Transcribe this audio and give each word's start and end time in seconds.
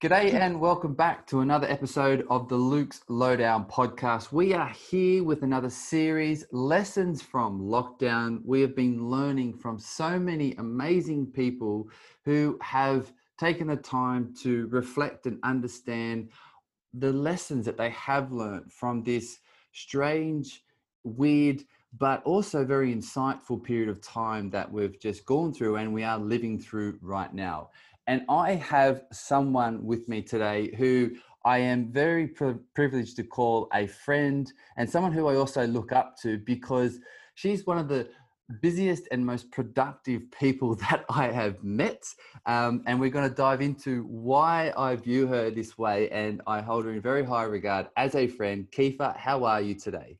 G'day 0.00 0.32
and 0.32 0.60
welcome 0.60 0.94
back 0.94 1.26
to 1.26 1.40
another 1.40 1.66
episode 1.68 2.24
of 2.30 2.48
the 2.48 2.54
Luke's 2.54 3.00
Lowdown 3.08 3.64
podcast. 3.64 4.30
We 4.30 4.54
are 4.54 4.68
here 4.68 5.24
with 5.24 5.42
another 5.42 5.70
series, 5.70 6.44
Lessons 6.52 7.20
from 7.20 7.60
Lockdown. 7.60 8.40
We 8.44 8.60
have 8.60 8.76
been 8.76 9.08
learning 9.08 9.54
from 9.54 9.80
so 9.80 10.16
many 10.16 10.54
amazing 10.54 11.26
people 11.26 11.90
who 12.24 12.56
have 12.62 13.12
taken 13.40 13.66
the 13.66 13.76
time 13.76 14.32
to 14.42 14.68
reflect 14.68 15.26
and 15.26 15.40
understand 15.42 16.28
the 16.94 17.12
lessons 17.12 17.64
that 17.64 17.76
they 17.76 17.90
have 17.90 18.30
learned 18.30 18.72
from 18.72 19.02
this 19.02 19.38
strange, 19.72 20.62
weird, 21.02 21.64
but 21.98 22.22
also 22.22 22.64
very 22.64 22.94
insightful 22.94 23.60
period 23.60 23.88
of 23.88 24.00
time 24.00 24.48
that 24.50 24.70
we've 24.70 25.00
just 25.00 25.26
gone 25.26 25.52
through 25.52 25.74
and 25.74 25.92
we 25.92 26.04
are 26.04 26.20
living 26.20 26.56
through 26.56 26.96
right 27.02 27.34
now. 27.34 27.70
And 28.08 28.22
I 28.30 28.54
have 28.54 29.02
someone 29.12 29.84
with 29.84 30.08
me 30.08 30.22
today 30.22 30.74
who 30.78 31.10
I 31.44 31.58
am 31.58 31.92
very 31.92 32.26
pri- 32.26 32.56
privileged 32.74 33.16
to 33.16 33.22
call 33.22 33.68
a 33.74 33.86
friend 33.86 34.50
and 34.78 34.88
someone 34.88 35.12
who 35.12 35.28
I 35.28 35.34
also 35.34 35.66
look 35.66 35.92
up 35.92 36.16
to 36.22 36.38
because 36.38 37.00
she's 37.34 37.66
one 37.66 37.76
of 37.76 37.86
the 37.86 38.08
busiest 38.62 39.08
and 39.12 39.24
most 39.26 39.50
productive 39.52 40.22
people 40.30 40.74
that 40.90 41.04
I 41.10 41.26
have 41.26 41.62
met. 41.62 42.02
Um, 42.46 42.82
and 42.86 42.98
we're 42.98 43.10
going 43.10 43.28
to 43.28 43.34
dive 43.34 43.60
into 43.60 44.04
why 44.04 44.72
I 44.74 44.96
view 44.96 45.26
her 45.26 45.50
this 45.50 45.76
way 45.76 46.08
and 46.08 46.40
I 46.46 46.62
hold 46.62 46.86
her 46.86 46.92
in 46.92 47.02
very 47.02 47.26
high 47.26 47.44
regard 47.44 47.88
as 47.98 48.14
a 48.14 48.26
friend. 48.26 48.66
Kiefer, 48.72 49.14
how 49.18 49.44
are 49.44 49.60
you 49.60 49.74
today? 49.74 50.16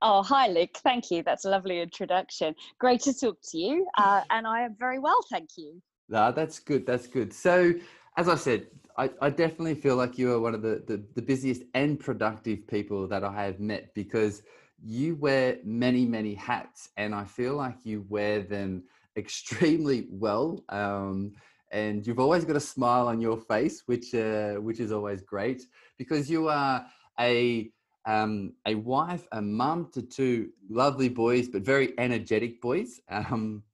Oh, 0.00 0.22
hi, 0.22 0.48
Luke. 0.48 0.78
Thank 0.82 1.10
you. 1.10 1.22
That's 1.22 1.44
a 1.44 1.50
lovely 1.50 1.82
introduction. 1.82 2.54
Great 2.78 3.02
to 3.02 3.12
talk 3.12 3.36
to 3.50 3.58
you. 3.58 3.86
Uh, 3.98 4.22
and 4.30 4.46
I 4.46 4.62
am 4.62 4.74
very 4.78 4.98
well, 4.98 5.18
thank 5.30 5.50
you. 5.58 5.82
That's 6.08 6.58
good. 6.58 6.86
That's 6.86 7.06
good. 7.06 7.32
So, 7.32 7.74
as 8.16 8.28
I 8.28 8.36
said, 8.36 8.66
I, 8.96 9.10
I 9.20 9.30
definitely 9.30 9.74
feel 9.74 9.96
like 9.96 10.18
you 10.18 10.32
are 10.32 10.40
one 10.40 10.54
of 10.54 10.62
the, 10.62 10.82
the, 10.86 11.02
the 11.14 11.22
busiest 11.22 11.62
and 11.74 11.98
productive 11.98 12.66
people 12.66 13.08
that 13.08 13.24
I 13.24 13.44
have 13.44 13.58
met 13.58 13.92
because 13.94 14.42
you 14.82 15.16
wear 15.16 15.58
many, 15.64 16.04
many 16.04 16.34
hats, 16.34 16.90
and 16.96 17.14
I 17.14 17.24
feel 17.24 17.56
like 17.56 17.84
you 17.84 18.04
wear 18.08 18.42
them 18.42 18.84
extremely 19.16 20.06
well. 20.10 20.62
Um, 20.68 21.32
and 21.72 22.06
you've 22.06 22.20
always 22.20 22.44
got 22.44 22.54
a 22.54 22.60
smile 22.60 23.08
on 23.08 23.20
your 23.20 23.36
face, 23.36 23.82
which 23.86 24.14
uh, 24.14 24.54
which 24.54 24.78
is 24.78 24.92
always 24.92 25.22
great 25.22 25.66
because 25.98 26.30
you 26.30 26.48
are 26.48 26.86
a 27.18 27.70
um, 28.06 28.52
a 28.66 28.74
wife, 28.76 29.26
a 29.32 29.42
mum 29.42 29.88
to 29.94 30.02
two 30.02 30.50
lovely 30.68 31.08
boys, 31.08 31.48
but 31.48 31.62
very 31.62 31.94
energetic 31.98 32.60
boys. 32.60 33.00
Um, 33.08 33.64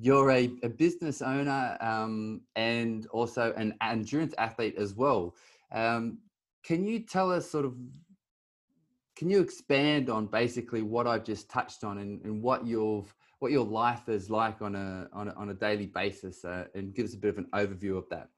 you're 0.00 0.30
a, 0.30 0.50
a, 0.62 0.68
business 0.68 1.20
owner 1.22 1.76
um, 1.80 2.40
and 2.56 3.06
also 3.08 3.52
an 3.56 3.74
endurance 3.82 4.34
athlete 4.38 4.74
as 4.78 4.94
well. 4.94 5.34
Um, 5.70 6.18
can 6.64 6.84
you 6.84 7.00
tell 7.00 7.30
us 7.30 7.50
sort 7.50 7.64
of, 7.64 7.74
can 9.16 9.28
you 9.28 9.40
expand 9.40 10.08
on 10.08 10.26
basically 10.26 10.82
what 10.82 11.06
I've 11.06 11.24
just 11.24 11.50
touched 11.50 11.84
on 11.84 11.98
and, 11.98 12.22
and 12.24 12.42
what 12.42 12.66
you've 12.66 13.14
what 13.40 13.50
your 13.50 13.66
life 13.66 14.08
is 14.08 14.30
like 14.30 14.62
on 14.62 14.76
a 14.76 15.08
on 15.12 15.26
a, 15.26 15.34
on 15.34 15.48
a 15.50 15.54
daily 15.54 15.86
basis 15.86 16.44
uh, 16.44 16.64
and 16.76 16.94
give 16.94 17.04
us 17.04 17.14
a 17.14 17.16
bit 17.16 17.30
of 17.30 17.38
an 17.38 17.48
overview 17.52 17.98
of 17.98 18.08
that 18.08 18.28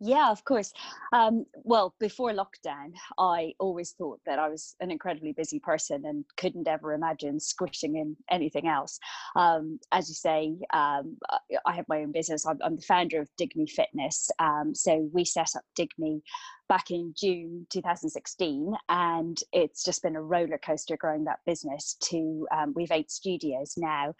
yeah, 0.00 0.30
of 0.30 0.44
course. 0.44 0.72
Um, 1.12 1.46
well, 1.54 1.94
before 1.98 2.32
lockdown, 2.32 2.92
I 3.18 3.54
always 3.58 3.92
thought 3.92 4.20
that 4.26 4.38
I 4.38 4.48
was 4.48 4.74
an 4.80 4.90
incredibly 4.90 5.32
busy 5.32 5.58
person 5.58 6.04
and 6.04 6.24
couldn't 6.36 6.68
ever 6.68 6.92
imagine 6.92 7.40
squishing 7.40 7.96
in 7.96 8.16
anything 8.30 8.68
else. 8.68 8.98
Um, 9.34 9.78
as 9.92 10.08
you 10.08 10.14
say, 10.14 10.56
um, 10.72 11.16
I 11.64 11.72
have 11.74 11.88
my 11.88 12.00
own 12.02 12.12
business. 12.12 12.46
I'm, 12.46 12.58
I'm 12.62 12.76
the 12.76 12.82
founder 12.82 13.20
of 13.20 13.28
DigMe 13.40 13.68
Fitness. 13.70 14.30
Um, 14.38 14.74
so 14.74 15.08
we 15.12 15.24
set 15.24 15.50
up 15.56 15.64
DigMe 15.78 16.20
back 16.68 16.90
in 16.90 17.14
June 17.16 17.66
2016, 17.70 18.74
and 18.88 19.38
it's 19.52 19.84
just 19.84 20.02
been 20.02 20.16
a 20.16 20.22
roller 20.22 20.58
coaster 20.58 20.96
growing 20.96 21.24
that 21.24 21.40
business. 21.46 21.96
To 22.10 22.46
um, 22.52 22.72
we've 22.74 22.92
eight 22.92 23.10
studios 23.10 23.74
now, 23.76 24.14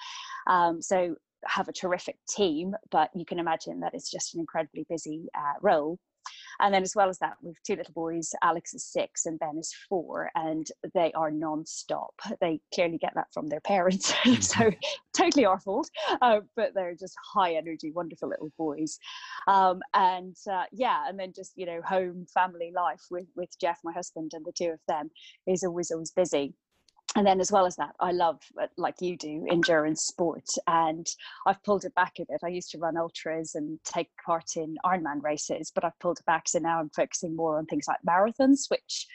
um, 0.47 0.81
so 0.81 1.17
have 1.49 1.69
a 1.69 1.73
terrific 1.73 2.17
team, 2.29 2.75
but 2.91 3.11
you 3.15 3.25
can 3.25 3.39
imagine 3.39 3.81
that 3.81 3.95
it's 3.95 4.11
just 4.11 4.35
an 4.35 4.41
incredibly 4.41 4.87
busy 4.89 5.29
uh, 5.37 5.55
role. 5.61 5.99
And 6.59 6.75
then, 6.75 6.83
as 6.83 6.95
well 6.97 7.09
as 7.09 7.19
that, 7.19 7.37
we've 7.43 7.63
two 7.67 7.77
little 7.77 7.93
boys. 7.93 8.33
Alex 8.43 8.75
is 8.75 8.85
six 8.85 9.27
and 9.27 9.39
Ben 9.39 9.59
is 9.59 9.75
four, 9.89 10.31
and 10.35 10.67
they 10.95 11.13
are 11.13 11.31
non-stop. 11.31 12.15
They 12.41 12.61
clearly 12.75 12.99
get 12.99 13.13
that 13.15 13.29
from 13.33 13.49
their 13.49 13.61
parents, 13.61 14.07
so 14.25 14.61
mm-hmm. 14.61 14.79
totally 15.15 15.45
our 15.45 15.61
fault. 15.61 15.89
Uh, 16.23 16.41
but 16.57 16.73
they're 16.75 16.95
just 16.95 17.15
high 17.35 17.55
energy, 17.55 17.93
wonderful 17.93 18.29
little 18.31 18.51
boys. 18.57 18.99
Um, 19.47 19.81
and 19.95 20.37
uh, 20.51 20.65
yeah, 20.73 21.05
and 21.09 21.19
then 21.19 21.33
just 21.35 21.53
you 21.57 21.67
know, 21.67 21.81
home 21.83 22.27
family 22.33 22.73
life 22.75 23.03
with 23.11 23.27
with 23.37 23.51
Jeff, 23.61 23.79
my 23.85 23.93
husband, 23.93 24.33
and 24.35 24.45
the 24.45 24.53
two 24.53 24.71
of 24.71 24.81
them 24.89 25.11
is 25.47 25.63
always 25.63 25.91
always 25.91 26.11
busy 26.11 26.55
and 27.17 27.27
then 27.27 27.41
as 27.41 27.51
well 27.51 27.67
as 27.67 27.75
that 27.77 27.95
i 27.99 28.13
love 28.13 28.41
uh, 28.63 28.67
like 28.77 29.01
you 29.01 29.17
do 29.17 29.45
endurance 29.51 30.03
sport 30.03 30.47
and 30.67 31.09
i've 31.47 31.63
pulled 31.65 31.85
it 31.85 31.95
back 31.95 32.13
a 32.21 32.27
bit. 32.29 32.41
I 32.45 32.49
used 32.49 32.71
to 32.73 32.79
run 32.79 32.97
ultras 32.97 33.55
and 33.55 33.79
take 33.85 34.11
part 34.25 34.57
in 34.57 34.77
ironman 34.85 35.23
races 35.23 35.73
but 35.75 35.85
i've 35.85 35.99
pulled 35.99 36.19
it 36.19 36.27
back 36.27 36.49
so 36.49 36.59
now 36.59 36.79
i'm 36.79 36.91
focusing 36.91 37.35
more 37.35 37.59
on 37.59 37.67
things 37.67 37.87
like 37.89 37.99
marathons 38.07 38.71
which 38.71 39.07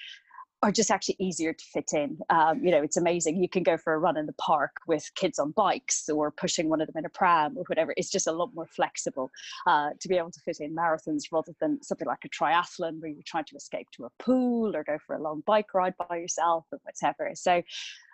are 0.63 0.71
just 0.71 0.91
actually 0.91 1.15
easier 1.19 1.53
to 1.53 1.65
fit 1.65 1.91
in. 1.93 2.19
Um, 2.29 2.63
you 2.63 2.69
know, 2.69 2.83
it's 2.83 2.97
amazing. 2.97 3.41
You 3.41 3.49
can 3.49 3.63
go 3.63 3.77
for 3.77 3.93
a 3.93 3.99
run 3.99 4.15
in 4.15 4.27
the 4.27 4.33
park 4.33 4.71
with 4.87 5.09
kids 5.15 5.39
on 5.39 5.51
bikes 5.51 6.07
or 6.07 6.29
pushing 6.29 6.69
one 6.69 6.81
of 6.81 6.87
them 6.87 6.97
in 6.97 7.05
a 7.05 7.09
pram 7.09 7.57
or 7.57 7.63
whatever. 7.67 7.93
It's 7.97 8.11
just 8.11 8.27
a 8.27 8.31
lot 8.31 8.53
more 8.53 8.67
flexible 8.67 9.31
uh, 9.65 9.89
to 9.99 10.07
be 10.07 10.17
able 10.17 10.31
to 10.31 10.39
fit 10.41 10.59
in 10.59 10.75
marathons 10.75 11.23
rather 11.31 11.53
than 11.59 11.81
something 11.81 12.07
like 12.07 12.23
a 12.25 12.29
triathlon 12.29 13.01
where 13.01 13.09
you're 13.09 13.23
trying 13.25 13.45
to 13.45 13.55
escape 13.55 13.87
to 13.93 14.05
a 14.05 14.23
pool 14.23 14.75
or 14.75 14.83
go 14.83 14.97
for 15.05 15.15
a 15.15 15.21
long 15.21 15.41
bike 15.47 15.73
ride 15.73 15.95
by 16.07 16.17
yourself 16.17 16.65
or 16.71 16.79
whatever. 16.83 17.31
So, 17.33 17.63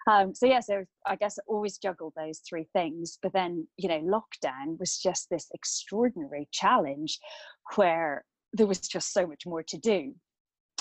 um, 0.10 0.34
so 0.34 0.46
yeah, 0.46 0.62
so 0.62 0.86
I 1.06 1.18
guess 1.18 1.38
I 1.38 1.44
always 1.48 1.78
juggle 1.78 2.14
those 2.16 2.40
three 2.48 2.68
things. 2.72 3.20
But 3.22 3.34
then, 3.34 3.68
you 3.76 3.90
know, 3.90 4.00
lockdown 4.00 4.80
was 4.80 4.98
just 4.98 5.30
this 5.30 5.48
extraordinary 5.54 6.48
challenge 6.54 7.20
where 7.76 8.24
there 8.54 8.68
was 8.68 8.80
just 8.80 9.12
so 9.12 9.28
much 9.28 9.46
more 9.46 9.64
to 9.64 9.78
do 9.78 10.14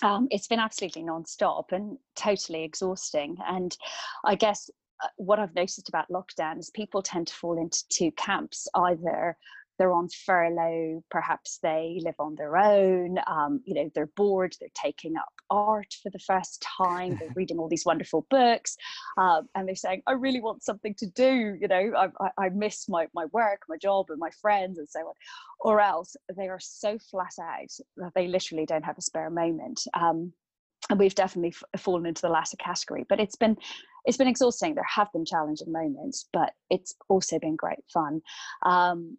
um, 0.02 0.28
it's 0.30 0.46
been 0.46 0.60
absolutely 0.60 1.02
non-stop 1.02 1.72
and 1.72 1.98
totally 2.14 2.64
exhausting. 2.64 3.36
And 3.46 3.76
i 4.24 4.34
guess 4.34 4.70
uh, 5.02 5.08
what 5.16 5.38
i've 5.38 5.54
noticed 5.54 5.88
about 5.88 6.08
lockdown 6.10 6.58
is 6.58 6.70
people 6.70 7.02
tend 7.02 7.26
to 7.28 7.34
fall 7.34 7.58
into 7.58 7.84
two 7.88 8.10
camps 8.12 8.66
either 8.74 9.36
they're 9.78 9.92
on 9.92 10.08
furlough 10.08 11.02
perhaps 11.10 11.58
they 11.62 12.00
live 12.02 12.14
on 12.18 12.34
their 12.34 12.56
own 12.56 13.18
um, 13.26 13.60
you 13.64 13.74
know 13.74 13.90
they're 13.94 14.10
bored 14.16 14.54
they're 14.60 14.68
taking 14.74 15.16
up 15.16 15.32
art 15.50 15.94
for 16.02 16.10
the 16.10 16.18
first 16.18 16.64
time 16.78 17.16
they're 17.18 17.32
reading 17.36 17.58
all 17.58 17.68
these 17.68 17.84
wonderful 17.84 18.26
books 18.30 18.76
um, 19.18 19.48
and 19.54 19.68
they're 19.68 19.74
saying 19.74 20.02
i 20.06 20.12
really 20.12 20.40
want 20.40 20.62
something 20.62 20.94
to 20.94 21.06
do 21.06 21.56
you 21.60 21.68
know 21.68 21.92
I, 21.96 22.08
I, 22.24 22.46
I, 22.46 22.48
miss 22.50 22.88
my, 22.88 23.06
my 23.14 23.26
work 23.26 23.62
my 23.68 23.76
job 23.76 24.06
and 24.10 24.18
my 24.18 24.30
friends 24.40 24.78
and 24.78 24.88
so 24.88 25.00
on 25.00 25.14
or 25.60 25.80
else 25.80 26.16
they 26.36 26.48
are 26.48 26.60
so 26.60 26.98
flat 27.10 27.34
out 27.40 27.70
that 27.96 28.12
they 28.14 28.28
literally 28.28 28.66
don't 28.66 28.84
have 28.84 28.98
a 28.98 29.02
spare 29.02 29.30
moment 29.30 29.82
um, 29.94 30.32
and 30.90 30.98
we've 30.98 31.14
definitely 31.14 31.54
f- 31.54 31.80
fallen 31.80 32.06
into 32.06 32.22
the 32.22 32.28
latter 32.28 32.56
category 32.58 33.04
but 33.08 33.20
it's 33.20 33.36
been 33.36 33.56
it's 34.06 34.16
been 34.16 34.28
exhausting. 34.28 34.76
There 34.76 34.84
have 34.84 35.12
been 35.12 35.24
challenging 35.24 35.72
moments 35.72 36.28
but 36.32 36.52
it's 36.70 36.94
also 37.08 37.38
been 37.38 37.56
great 37.56 37.84
fun 37.92 38.22
um, 38.64 39.16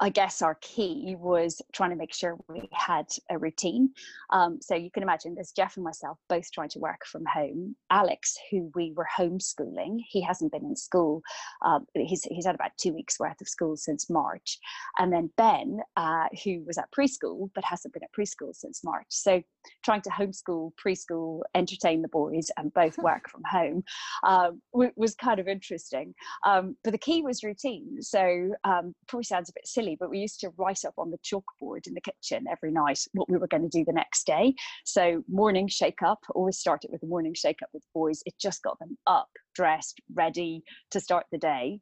I 0.00 0.10
guess 0.10 0.42
our 0.42 0.56
key 0.60 1.16
was 1.18 1.60
trying 1.72 1.90
to 1.90 1.96
make 1.96 2.12
sure 2.12 2.36
we 2.48 2.68
had 2.72 3.06
a 3.30 3.38
routine. 3.38 3.90
Um, 4.30 4.58
so 4.60 4.74
you 4.74 4.90
can 4.90 5.02
imagine 5.02 5.34
there's 5.34 5.52
Jeff 5.52 5.76
and 5.76 5.84
myself 5.84 6.18
both 6.28 6.50
trying 6.52 6.68
to 6.70 6.78
work 6.78 7.06
from 7.06 7.24
home. 7.24 7.76
Alex, 7.90 8.36
who 8.50 8.70
we 8.74 8.92
were 8.96 9.06
homeschooling, 9.18 9.98
he 10.08 10.20
hasn't 10.20 10.52
been 10.52 10.64
in 10.64 10.76
school. 10.76 11.22
Um, 11.64 11.86
he's, 11.94 12.24
he's 12.24 12.46
had 12.46 12.54
about 12.54 12.72
two 12.78 12.92
weeks 12.92 13.18
worth 13.18 13.40
of 13.40 13.48
school 13.48 13.76
since 13.76 14.10
March. 14.10 14.58
And 14.98 15.12
then 15.12 15.30
Ben, 15.36 15.80
uh, 15.96 16.26
who 16.44 16.62
was 16.66 16.78
at 16.78 16.90
preschool 16.92 17.50
but 17.54 17.64
hasn't 17.64 17.94
been 17.94 18.02
at 18.02 18.12
preschool 18.12 18.54
since 18.54 18.84
March. 18.84 19.06
So 19.08 19.42
trying 19.84 20.02
to 20.02 20.10
homeschool, 20.10 20.72
preschool, 20.84 21.40
entertain 21.54 22.02
the 22.02 22.08
boys, 22.08 22.50
and 22.56 22.72
both 22.74 22.98
work 23.02 23.28
from 23.28 23.42
home 23.48 23.84
um, 24.24 24.60
was 24.72 25.14
kind 25.14 25.40
of 25.40 25.48
interesting. 25.48 26.14
Um, 26.44 26.76
but 26.84 26.92
the 26.92 26.98
key 26.98 27.22
was 27.22 27.42
routine. 27.42 28.02
So 28.02 28.52
um, 28.64 28.94
probably 29.08 29.24
sounds 29.24 29.50
a 29.50 29.52
bit 29.52 29.66
silly 29.66 29.85
silly, 29.86 29.96
but 29.98 30.10
we 30.10 30.18
used 30.18 30.40
to 30.40 30.50
write 30.56 30.84
up 30.84 30.94
on 30.98 31.10
the 31.10 31.18
chalkboard 31.18 31.86
in 31.86 31.94
the 31.94 32.00
kitchen 32.00 32.46
every 32.50 32.70
night 32.70 33.00
what 33.12 33.30
we 33.30 33.38
were 33.38 33.48
going 33.48 33.68
to 33.68 33.78
do 33.78 33.84
the 33.84 33.92
next 33.92 34.26
day. 34.26 34.54
So 34.84 35.22
morning 35.28 35.68
shake 35.68 36.02
up, 36.04 36.18
always 36.34 36.58
start 36.58 36.84
it 36.84 36.90
with 36.90 37.02
a 37.02 37.06
morning 37.06 37.34
shake 37.34 37.62
up 37.62 37.70
with 37.72 37.84
boys. 37.94 38.22
It 38.26 38.34
just 38.40 38.62
got 38.62 38.78
them 38.78 38.96
up, 39.06 39.28
dressed, 39.54 40.00
ready 40.14 40.62
to 40.90 41.00
start 41.00 41.26
the 41.30 41.38
day. 41.38 41.80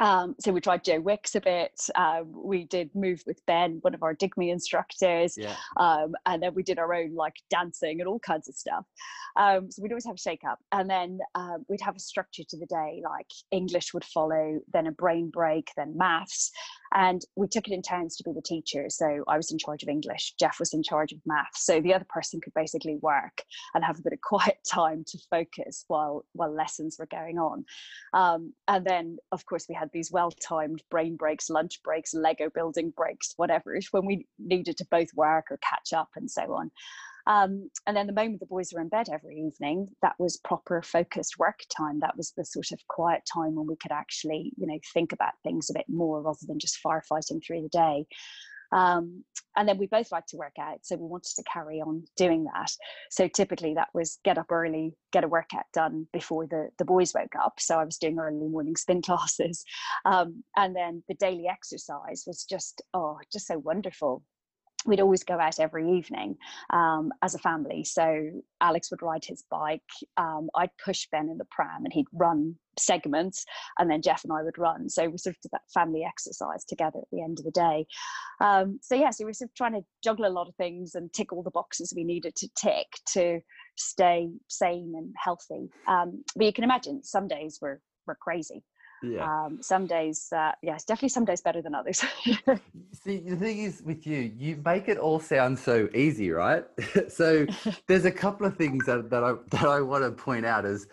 Um, 0.00 0.34
so 0.40 0.50
we 0.50 0.60
tried 0.60 0.82
Joe 0.82 1.00
Wicks 1.00 1.34
a 1.36 1.40
bit. 1.40 1.80
Um, 1.94 2.32
we 2.34 2.64
did 2.64 2.90
move 2.94 3.22
with 3.26 3.40
Ben, 3.46 3.78
one 3.82 3.94
of 3.94 4.02
our 4.02 4.14
DigMe 4.14 4.50
instructors, 4.50 5.36
yeah. 5.36 5.54
um, 5.76 6.14
and 6.26 6.42
then 6.42 6.54
we 6.54 6.64
did 6.64 6.78
our 6.78 6.92
own 6.92 7.14
like 7.14 7.34
dancing 7.50 8.00
and 8.00 8.08
all 8.08 8.18
kinds 8.18 8.48
of 8.48 8.56
stuff. 8.56 8.84
Um, 9.36 9.70
so 9.70 9.82
we'd 9.82 9.92
always 9.92 10.06
have 10.06 10.16
a 10.16 10.18
shake 10.18 10.42
up, 10.48 10.58
and 10.72 10.90
then 10.90 11.18
um, 11.34 11.64
we'd 11.68 11.80
have 11.80 11.96
a 11.96 12.00
structure 12.00 12.42
to 12.48 12.56
the 12.56 12.66
day, 12.66 13.02
like 13.04 13.28
English 13.52 13.94
would 13.94 14.04
follow, 14.04 14.58
then 14.72 14.88
a 14.88 14.92
brain 14.92 15.30
break, 15.30 15.70
then 15.76 15.96
maths, 15.96 16.50
And 16.94 17.22
we 17.36 17.48
took 17.48 17.66
it 17.66 17.74
in 17.74 17.82
turns 17.82 18.16
to 18.16 18.24
be 18.24 18.32
the 18.32 18.42
teacher. 18.42 18.86
So 18.88 19.24
I 19.26 19.36
was 19.36 19.50
in 19.50 19.58
charge 19.58 19.82
of 19.82 19.88
English, 19.88 20.34
Jeff 20.38 20.58
was 20.60 20.72
in 20.72 20.82
charge 20.82 21.12
of 21.12 21.18
math. 21.26 21.56
So 21.56 21.80
the 21.80 21.92
other 21.92 22.06
person 22.08 22.40
could 22.40 22.54
basically 22.54 22.96
work 23.02 23.42
and 23.74 23.84
have 23.84 23.98
a 23.98 24.02
bit 24.02 24.12
of 24.12 24.20
quiet 24.22 24.58
time 24.70 25.04
to 25.08 25.18
focus 25.30 25.84
while 25.88 26.24
while 26.32 26.54
lessons 26.54 26.96
were 26.98 27.06
going 27.06 27.38
on. 27.38 27.64
Um, 28.12 28.52
and 28.68 28.84
then, 28.84 29.16
of 29.32 29.44
course, 29.46 29.66
we 29.68 29.74
had 29.74 29.90
these 29.92 30.12
well-timed 30.12 30.82
brain 30.90 31.16
breaks, 31.16 31.50
lunch 31.50 31.82
breaks, 31.82 32.14
Lego 32.14 32.48
building 32.54 32.92
breaks, 32.96 33.34
whatever, 33.36 33.76
when 33.90 34.06
we 34.06 34.26
needed 34.38 34.76
to 34.78 34.86
both 34.90 35.08
work 35.14 35.46
or 35.50 35.58
catch 35.58 35.92
up 35.92 36.10
and 36.16 36.30
so 36.30 36.42
on. 36.54 36.70
Um, 37.26 37.70
and 37.86 37.96
then 37.96 38.06
the 38.06 38.12
moment 38.12 38.40
the 38.40 38.46
boys 38.46 38.72
were 38.72 38.80
in 38.80 38.88
bed 38.88 39.08
every 39.10 39.36
evening, 39.36 39.88
that 40.02 40.14
was 40.18 40.36
proper 40.36 40.82
focused 40.82 41.38
work 41.38 41.60
time. 41.74 42.00
That 42.00 42.16
was 42.16 42.32
the 42.36 42.44
sort 42.44 42.70
of 42.72 42.86
quiet 42.88 43.22
time 43.32 43.54
when 43.54 43.66
we 43.66 43.76
could 43.76 43.92
actually, 43.92 44.52
you 44.56 44.66
know, 44.66 44.78
think 44.92 45.12
about 45.12 45.32
things 45.42 45.70
a 45.70 45.74
bit 45.74 45.86
more 45.88 46.20
rather 46.20 46.46
than 46.46 46.58
just 46.58 46.78
firefighting 46.84 47.42
through 47.44 47.62
the 47.62 47.68
day. 47.68 48.06
Um, 48.72 49.22
and 49.56 49.68
then 49.68 49.78
we 49.78 49.86
both 49.86 50.10
like 50.10 50.26
to 50.26 50.36
work 50.36 50.56
out, 50.60 50.78
so 50.82 50.96
we 50.96 51.06
wanted 51.06 51.32
to 51.36 51.44
carry 51.44 51.80
on 51.80 52.04
doing 52.16 52.44
that. 52.44 52.72
So 53.08 53.28
typically 53.28 53.74
that 53.74 53.88
was 53.94 54.18
get 54.24 54.36
up 54.36 54.50
early, 54.50 54.96
get 55.12 55.22
a 55.22 55.28
workout 55.28 55.66
done 55.72 56.08
before 56.12 56.46
the 56.48 56.70
the 56.78 56.84
boys 56.84 57.12
woke 57.14 57.36
up. 57.40 57.60
So 57.60 57.78
I 57.78 57.84
was 57.84 57.98
doing 57.98 58.18
early 58.18 58.48
morning 58.48 58.74
spin 58.74 59.00
classes, 59.02 59.64
um, 60.04 60.42
and 60.56 60.74
then 60.74 61.04
the 61.08 61.14
daily 61.14 61.46
exercise 61.46 62.24
was 62.26 62.44
just 62.44 62.82
oh, 62.94 63.18
just 63.32 63.46
so 63.46 63.58
wonderful 63.58 64.24
we'd 64.84 65.00
always 65.00 65.24
go 65.24 65.38
out 65.38 65.58
every 65.58 65.90
evening 65.96 66.36
um, 66.70 67.10
as 67.22 67.34
a 67.34 67.38
family. 67.38 67.84
So 67.84 68.30
Alex 68.60 68.90
would 68.90 69.02
ride 69.02 69.24
his 69.24 69.44
bike. 69.50 69.80
Um, 70.16 70.50
I'd 70.54 70.70
push 70.84 71.06
Ben 71.10 71.28
in 71.28 71.38
the 71.38 71.46
pram 71.50 71.84
and 71.84 71.92
he'd 71.92 72.06
run 72.12 72.56
segments 72.78 73.44
and 73.78 73.90
then 73.90 74.02
Jeff 74.02 74.24
and 74.24 74.32
I 74.32 74.42
would 74.42 74.58
run. 74.58 74.88
So 74.88 75.08
we 75.08 75.18
sort 75.18 75.36
of 75.36 75.40
did 75.40 75.52
that 75.52 75.62
family 75.72 76.04
exercise 76.04 76.64
together 76.64 76.98
at 76.98 77.08
the 77.12 77.22
end 77.22 77.38
of 77.38 77.44
the 77.44 77.50
day. 77.50 77.86
Um, 78.40 78.78
so 78.82 78.94
yeah, 78.94 79.10
so 79.10 79.24
we 79.24 79.30
were 79.30 79.34
sort 79.34 79.50
of 79.50 79.54
trying 79.54 79.74
to 79.74 79.84
juggle 80.02 80.26
a 80.26 80.28
lot 80.28 80.48
of 80.48 80.54
things 80.56 80.94
and 80.94 81.12
tick 81.12 81.32
all 81.32 81.42
the 81.42 81.50
boxes 81.50 81.92
we 81.94 82.04
needed 82.04 82.34
to 82.36 82.48
tick 82.56 82.86
to 83.12 83.40
stay 83.76 84.28
sane 84.48 84.92
and 84.96 85.14
healthy. 85.22 85.70
Um, 85.88 86.24
but 86.36 86.46
you 86.46 86.52
can 86.52 86.64
imagine 86.64 87.02
some 87.02 87.28
days 87.28 87.58
were, 87.60 87.80
were 88.06 88.18
crazy 88.20 88.62
yeah. 89.04 89.44
Um, 89.44 89.62
some 89.62 89.86
days, 89.86 90.32
uh, 90.32 90.52
yes, 90.62 90.84
definitely 90.84 91.10
some 91.10 91.24
days 91.24 91.40
better 91.40 91.62
than 91.62 91.74
others. 91.74 91.98
See, 92.92 93.18
the 93.18 93.36
thing 93.36 93.58
is 93.58 93.82
with 93.84 94.06
you, 94.06 94.32
you 94.36 94.60
make 94.64 94.88
it 94.88 94.98
all 94.98 95.20
sound 95.20 95.58
so 95.58 95.88
easy, 95.94 96.30
right? 96.30 96.64
so 97.08 97.46
there's 97.86 98.04
a 98.04 98.10
couple 98.10 98.46
of 98.46 98.56
things 98.56 98.86
that, 98.86 99.10
that 99.10 99.22
I 99.24 99.34
that 99.50 99.68
I 99.68 99.80
want 99.80 100.04
to 100.04 100.10
point 100.10 100.46
out 100.46 100.64
is, 100.64 100.86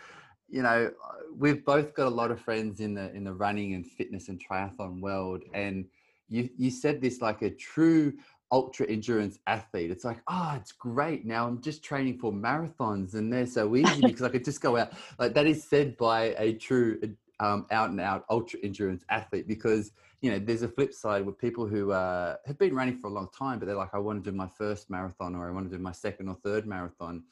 you 0.49 0.61
know, 0.61 0.91
we've 1.37 1.63
both 1.63 1.93
got 1.93 2.07
a 2.07 2.15
lot 2.15 2.31
of 2.31 2.39
friends 2.39 2.79
in 2.79 2.93
the 2.93 3.13
in 3.13 3.23
the 3.23 3.33
running 3.33 3.73
and 3.73 3.85
fitness 3.85 4.29
and 4.29 4.41
triathlon 4.43 4.99
world, 4.99 5.43
and 5.53 5.85
you 6.27 6.49
you 6.57 6.69
said 6.69 7.01
this 7.01 7.21
like 7.21 7.41
a 7.41 7.49
true 7.49 8.13
ultra 8.51 8.85
endurance 8.87 9.39
athlete. 9.47 9.91
It's 9.91 10.03
like, 10.03 10.21
oh, 10.27 10.53
it's 10.57 10.73
great. 10.73 11.25
Now 11.25 11.47
I'm 11.47 11.61
just 11.61 11.83
training 11.83 12.17
for 12.19 12.31
marathons 12.33 13.13
and 13.13 13.31
they're 13.31 13.45
so 13.45 13.75
easy 13.75 14.01
because 14.01 14.23
I 14.23 14.29
could 14.29 14.43
just 14.43 14.61
go 14.61 14.77
out. 14.77 14.91
Like 15.17 15.33
that 15.35 15.47
is 15.47 15.63
said 15.63 15.95
by 15.97 16.35
a 16.37 16.53
true 16.53 16.99
um, 17.41 17.65
out 17.71 17.89
and 17.89 17.99
out 17.99 18.23
ultra 18.29 18.59
endurance 18.63 19.03
athlete 19.09 19.47
because 19.47 19.91
you 20.21 20.31
know 20.31 20.39
there's 20.39 20.61
a 20.61 20.67
flip 20.67 20.93
side 20.93 21.25
with 21.25 21.37
people 21.37 21.65
who 21.67 21.91
uh, 21.91 22.35
have 22.45 22.57
been 22.59 22.73
running 22.73 22.97
for 22.97 23.07
a 23.07 23.09
long 23.09 23.27
time 23.37 23.59
but 23.59 23.65
they're 23.65 23.75
like 23.75 23.93
i 23.93 23.97
want 23.97 24.23
to 24.23 24.31
do 24.31 24.35
my 24.35 24.47
first 24.47 24.89
marathon 24.89 25.35
or 25.35 25.47
i 25.47 25.51
want 25.51 25.69
to 25.69 25.75
do 25.75 25.81
my 25.81 25.91
second 25.91 26.29
or 26.29 26.35
third 26.35 26.65
marathon. 26.65 27.23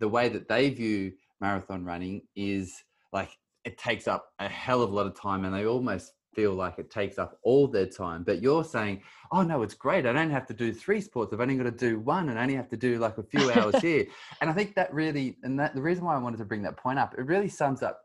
The 0.00 0.08
way 0.08 0.28
that 0.28 0.48
they 0.48 0.70
view 0.70 1.12
marathon 1.40 1.84
running 1.84 2.22
is 2.34 2.82
like 3.12 3.30
it 3.64 3.78
takes 3.78 4.08
up 4.08 4.32
a 4.40 4.48
hell 4.48 4.82
of 4.82 4.90
a 4.90 4.94
lot 4.94 5.06
of 5.06 5.18
time 5.18 5.44
and 5.44 5.54
they 5.54 5.66
almost 5.66 6.12
feel 6.34 6.52
like 6.52 6.80
it 6.80 6.90
takes 6.90 7.16
up 7.16 7.38
all 7.44 7.68
their 7.68 7.86
time 7.86 8.24
but 8.24 8.42
you're 8.42 8.64
saying 8.64 9.00
oh 9.30 9.42
no 9.42 9.62
it's 9.62 9.74
great. 9.74 10.04
I 10.04 10.12
don't 10.12 10.30
have 10.30 10.46
to 10.46 10.54
do 10.54 10.72
three 10.72 11.00
sports. 11.00 11.32
I've 11.32 11.40
only 11.40 11.56
got 11.56 11.64
to 11.64 11.70
do 11.70 12.00
one 12.00 12.28
and 12.28 12.38
I 12.38 12.42
only 12.42 12.56
have 12.56 12.68
to 12.70 12.76
do 12.76 12.98
like 12.98 13.18
a 13.18 13.22
few 13.22 13.52
hours 13.52 13.76
here. 13.80 14.06
And 14.40 14.50
i 14.50 14.52
think 14.52 14.74
that 14.74 14.92
really 14.92 15.36
and 15.44 15.58
that 15.60 15.76
the 15.76 15.82
reason 15.82 16.04
why 16.04 16.16
i 16.16 16.18
wanted 16.18 16.38
to 16.38 16.44
bring 16.44 16.62
that 16.62 16.76
point 16.76 16.98
up 16.98 17.14
it 17.16 17.24
really 17.24 17.48
sums 17.48 17.84
up 17.84 18.03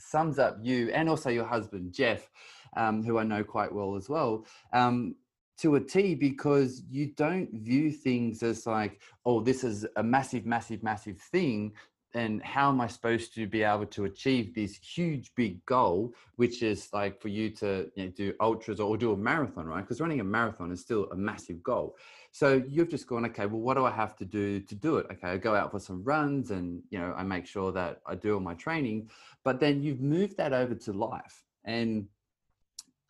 sums 0.00 0.38
up 0.38 0.58
you 0.62 0.90
and 0.90 1.08
also 1.08 1.30
your 1.30 1.44
husband 1.46 1.92
Jeff, 1.92 2.28
um, 2.76 3.02
who 3.02 3.18
I 3.18 3.24
know 3.24 3.44
quite 3.44 3.72
well 3.72 3.96
as 3.96 4.08
well, 4.08 4.46
um, 4.72 5.14
to 5.58 5.74
a 5.74 5.80
T 5.80 6.14
because 6.14 6.82
you 6.90 7.12
don't 7.16 7.52
view 7.52 7.90
things 7.90 8.42
as 8.42 8.66
like, 8.66 9.00
oh, 9.26 9.40
this 9.40 9.62
is 9.62 9.86
a 9.96 10.02
massive, 10.02 10.46
massive, 10.46 10.82
massive 10.82 11.18
thing. 11.18 11.72
And 12.14 12.42
how 12.42 12.70
am 12.70 12.80
I 12.80 12.88
supposed 12.88 13.34
to 13.34 13.46
be 13.46 13.62
able 13.62 13.86
to 13.86 14.04
achieve 14.04 14.54
this 14.54 14.76
huge, 14.76 15.32
big 15.36 15.64
goal, 15.66 16.12
which 16.36 16.62
is 16.62 16.88
like 16.92 17.20
for 17.20 17.28
you 17.28 17.50
to 17.56 17.88
you 17.94 18.06
know, 18.06 18.10
do 18.10 18.34
ultras 18.40 18.80
or 18.80 18.96
do 18.96 19.12
a 19.12 19.16
marathon, 19.16 19.66
right? 19.66 19.82
Because 19.82 20.00
running 20.00 20.20
a 20.20 20.24
marathon 20.24 20.72
is 20.72 20.80
still 20.80 21.06
a 21.12 21.16
massive 21.16 21.62
goal. 21.62 21.96
So 22.32 22.62
you've 22.68 22.88
just 22.88 23.06
gone, 23.06 23.24
okay, 23.26 23.46
well, 23.46 23.60
what 23.60 23.74
do 23.74 23.84
I 23.84 23.90
have 23.90 24.16
to 24.16 24.24
do 24.24 24.60
to 24.60 24.74
do 24.74 24.98
it? 24.98 25.06
Okay, 25.12 25.28
I 25.28 25.36
go 25.36 25.54
out 25.54 25.72
for 25.72 25.80
some 25.80 26.04
runs 26.04 26.52
and, 26.52 26.82
you 26.90 26.98
know, 26.98 27.12
I 27.16 27.24
make 27.24 27.46
sure 27.46 27.72
that 27.72 28.00
I 28.06 28.14
do 28.14 28.34
all 28.34 28.40
my 28.40 28.54
training, 28.54 29.10
but 29.44 29.58
then 29.58 29.82
you've 29.82 30.00
moved 30.00 30.36
that 30.36 30.52
over 30.52 30.74
to 30.74 30.92
life. 30.92 31.44
And 31.64 32.06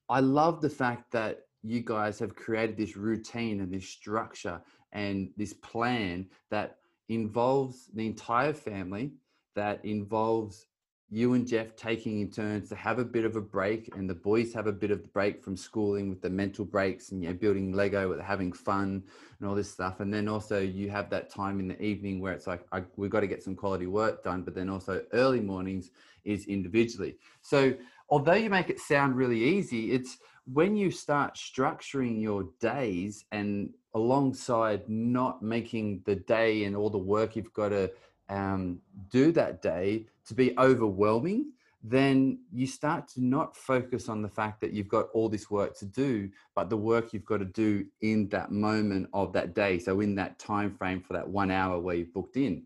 I 0.08 0.20
love 0.20 0.60
the 0.60 0.70
fact 0.70 1.12
that 1.12 1.42
you 1.62 1.80
guys 1.80 2.18
have 2.18 2.34
created 2.34 2.76
this 2.76 2.96
routine 2.96 3.60
and 3.60 3.72
this 3.72 3.88
structure 3.88 4.60
and 4.92 5.30
this 5.36 5.52
plan 5.52 6.26
that 6.50 6.78
involves 7.08 7.90
the 7.94 8.06
entire 8.06 8.54
family, 8.54 9.12
that 9.54 9.84
involves 9.84 10.66
you 11.12 11.34
and 11.34 11.46
Jeff 11.46 11.74
taking 11.74 12.20
in 12.20 12.30
turns 12.30 12.68
to 12.68 12.76
have 12.76 13.00
a 13.00 13.04
bit 13.04 13.24
of 13.24 13.34
a 13.34 13.40
break, 13.40 13.90
and 13.96 14.08
the 14.08 14.14
boys 14.14 14.52
have 14.54 14.68
a 14.68 14.72
bit 14.72 14.92
of 14.92 15.02
the 15.02 15.08
break 15.08 15.42
from 15.42 15.56
schooling 15.56 16.08
with 16.08 16.22
the 16.22 16.30
mental 16.30 16.64
breaks 16.64 17.10
and 17.10 17.22
you 17.22 17.28
know 17.28 17.34
building 17.34 17.72
Lego 17.72 18.08
with 18.08 18.20
having 18.20 18.52
fun 18.52 19.02
and 19.38 19.48
all 19.48 19.56
this 19.56 19.70
stuff. 19.70 19.98
And 19.98 20.14
then 20.14 20.28
also 20.28 20.60
you 20.60 20.88
have 20.90 21.10
that 21.10 21.28
time 21.28 21.58
in 21.58 21.66
the 21.66 21.82
evening 21.82 22.20
where 22.20 22.32
it's 22.32 22.46
like 22.46 22.64
I, 22.70 22.84
we've 22.96 23.10
got 23.10 23.20
to 23.20 23.26
get 23.26 23.42
some 23.42 23.56
quality 23.56 23.88
work 23.88 24.22
done, 24.22 24.42
but 24.42 24.54
then 24.54 24.70
also 24.70 25.02
early 25.12 25.40
mornings 25.40 25.90
is 26.24 26.46
individually. 26.46 27.16
So 27.42 27.74
although 28.08 28.34
you 28.34 28.48
make 28.48 28.70
it 28.70 28.78
sound 28.78 29.16
really 29.16 29.42
easy, 29.42 29.90
it's 29.90 30.18
when 30.52 30.76
you 30.76 30.92
start 30.92 31.34
structuring 31.34 32.22
your 32.22 32.48
days 32.60 33.24
and 33.32 33.70
alongside 33.94 34.88
not 34.88 35.42
making 35.42 36.02
the 36.04 36.14
day 36.14 36.64
and 36.64 36.76
all 36.76 36.90
the 36.90 36.98
work 36.98 37.34
you've 37.34 37.52
got 37.52 37.70
to 37.70 37.90
um, 38.30 38.80
do 39.10 39.32
that 39.32 39.60
day 39.60 40.06
to 40.26 40.34
be 40.34 40.56
overwhelming, 40.58 41.52
then 41.82 42.38
you 42.52 42.66
start 42.66 43.08
to 43.08 43.24
not 43.24 43.56
focus 43.56 44.08
on 44.08 44.22
the 44.22 44.28
fact 44.28 44.60
that 44.60 44.72
you've 44.72 44.88
got 44.88 45.08
all 45.12 45.28
this 45.28 45.50
work 45.50 45.76
to 45.78 45.86
do, 45.86 46.30
but 46.54 46.68
the 46.70 46.76
work 46.76 47.12
you've 47.12 47.24
got 47.24 47.38
to 47.38 47.44
do 47.44 47.84
in 48.02 48.28
that 48.28 48.50
moment 48.50 49.08
of 49.12 49.32
that 49.32 49.54
day. 49.54 49.78
So 49.78 50.00
in 50.00 50.14
that 50.16 50.38
time 50.38 50.74
frame 50.74 51.00
for 51.00 51.14
that 51.14 51.28
one 51.28 51.50
hour 51.50 51.80
where 51.80 51.96
you've 51.96 52.12
booked 52.12 52.36
in. 52.36 52.64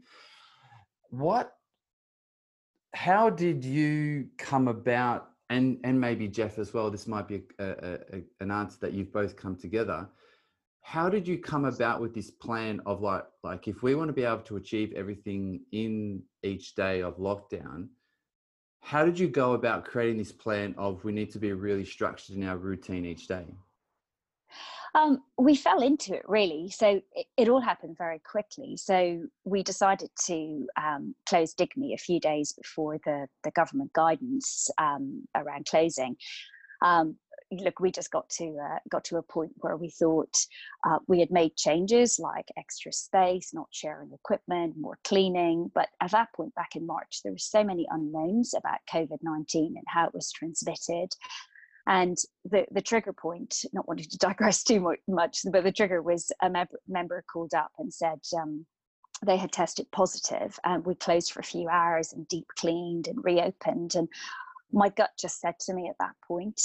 What 1.10 1.54
how 2.92 3.28
did 3.28 3.64
you 3.64 4.28
come 4.38 4.68
about 4.68 5.30
and 5.50 5.78
and 5.84 6.00
maybe 6.00 6.28
Jeff 6.28 6.58
as 6.58 6.72
well, 6.72 6.90
this 6.90 7.06
might 7.06 7.28
be 7.28 7.42
a, 7.58 7.64
a, 7.64 7.92
a, 8.16 8.22
an 8.40 8.50
answer 8.50 8.78
that 8.80 8.92
you've 8.92 9.12
both 9.12 9.36
come 9.36 9.56
together 9.56 10.08
how 10.86 11.08
did 11.08 11.26
you 11.26 11.38
come 11.38 11.64
about 11.64 12.00
with 12.00 12.14
this 12.14 12.30
plan 12.30 12.80
of 12.86 13.00
like 13.00 13.24
like 13.42 13.66
if 13.68 13.82
we 13.82 13.94
want 13.94 14.08
to 14.08 14.12
be 14.12 14.24
able 14.24 14.42
to 14.42 14.56
achieve 14.56 14.92
everything 14.94 15.60
in 15.72 16.22
each 16.42 16.74
day 16.74 17.02
of 17.02 17.16
lockdown 17.16 17.88
how 18.84 19.02
did 19.02 19.18
you 19.18 19.28
go 19.28 19.54
about 19.54 19.86
creating 19.86 20.18
this 20.18 20.30
plan 20.30 20.74
of 20.76 21.02
we 21.04 21.12
need 21.12 21.30
to 21.30 21.38
be 21.38 21.52
really 21.54 21.86
structured 21.86 22.36
in 22.36 22.46
our 22.46 22.58
routine 22.58 23.06
each 23.06 23.26
day? 23.26 23.46
Um, 24.94 25.22
we 25.38 25.56
fell 25.56 25.82
into 25.82 26.14
it 26.14 26.22
really. 26.28 26.68
So 26.68 27.00
it, 27.14 27.26
it, 27.38 27.48
all 27.48 27.62
happened 27.62 27.96
very 27.96 28.20
quickly. 28.20 28.76
So 28.76 29.22
we 29.44 29.62
decided 29.62 30.10
to 30.26 30.66
um, 30.76 31.14
close 31.26 31.54
digme 31.54 31.94
a 31.94 31.96
few 31.96 32.20
days 32.20 32.52
before 32.52 32.98
the, 33.06 33.26
the 33.42 33.50
government 33.52 33.92
guidance 33.94 34.68
um, 34.76 35.26
around 35.34 35.64
closing. 35.66 36.16
Um, 36.82 37.16
look, 37.58 37.80
we 37.80 37.90
just 37.90 38.10
got 38.10 38.28
to 38.30 38.56
uh, 38.58 38.78
got 38.88 39.04
to 39.04 39.16
a 39.16 39.22
point 39.22 39.52
where 39.56 39.76
we 39.76 39.90
thought 39.90 40.34
uh, 40.86 40.98
we 41.06 41.20
had 41.20 41.30
made 41.30 41.56
changes 41.56 42.18
like 42.18 42.46
extra 42.56 42.92
space, 42.92 43.52
not 43.52 43.68
sharing 43.70 44.12
equipment, 44.12 44.76
more 44.76 44.98
cleaning. 45.04 45.70
But 45.74 45.88
at 46.00 46.12
that 46.12 46.32
point, 46.34 46.54
back 46.54 46.76
in 46.76 46.86
March, 46.86 47.20
there 47.22 47.32
were 47.32 47.38
so 47.38 47.64
many 47.64 47.86
unknowns 47.90 48.54
about 48.54 48.78
COVID 48.92 49.18
nineteen 49.22 49.74
and 49.76 49.86
how 49.86 50.06
it 50.06 50.14
was 50.14 50.32
transmitted. 50.32 51.08
And 51.86 52.16
the, 52.46 52.64
the 52.70 52.80
trigger 52.80 53.12
point, 53.12 53.64
not 53.74 53.86
wanting 53.86 54.08
to 54.08 54.18
digress 54.28 54.62
too 54.62 54.96
much, 55.06 55.40
but 55.50 55.64
the 55.64 55.72
trigger 55.72 56.00
was 56.02 56.32
a 56.42 56.48
member, 56.48 56.80
member 56.88 57.22
called 57.30 57.52
up 57.54 57.72
and 57.78 57.92
said, 57.92 58.20
um, 58.40 58.64
they 59.24 59.36
had 59.36 59.52
tested 59.52 59.86
positive 59.90 60.58
and 60.64 60.84
we 60.84 60.94
closed 60.94 61.32
for 61.32 61.40
a 61.40 61.44
few 61.44 61.68
hours 61.68 62.12
and 62.12 62.28
deep 62.28 62.46
cleaned 62.58 63.08
and 63.08 63.22
reopened 63.24 63.94
and 63.94 64.08
my 64.72 64.88
gut 64.88 65.10
just 65.18 65.40
said 65.40 65.54
to 65.60 65.72
me 65.72 65.88
at 65.88 65.96
that 66.00 66.14
point 66.26 66.60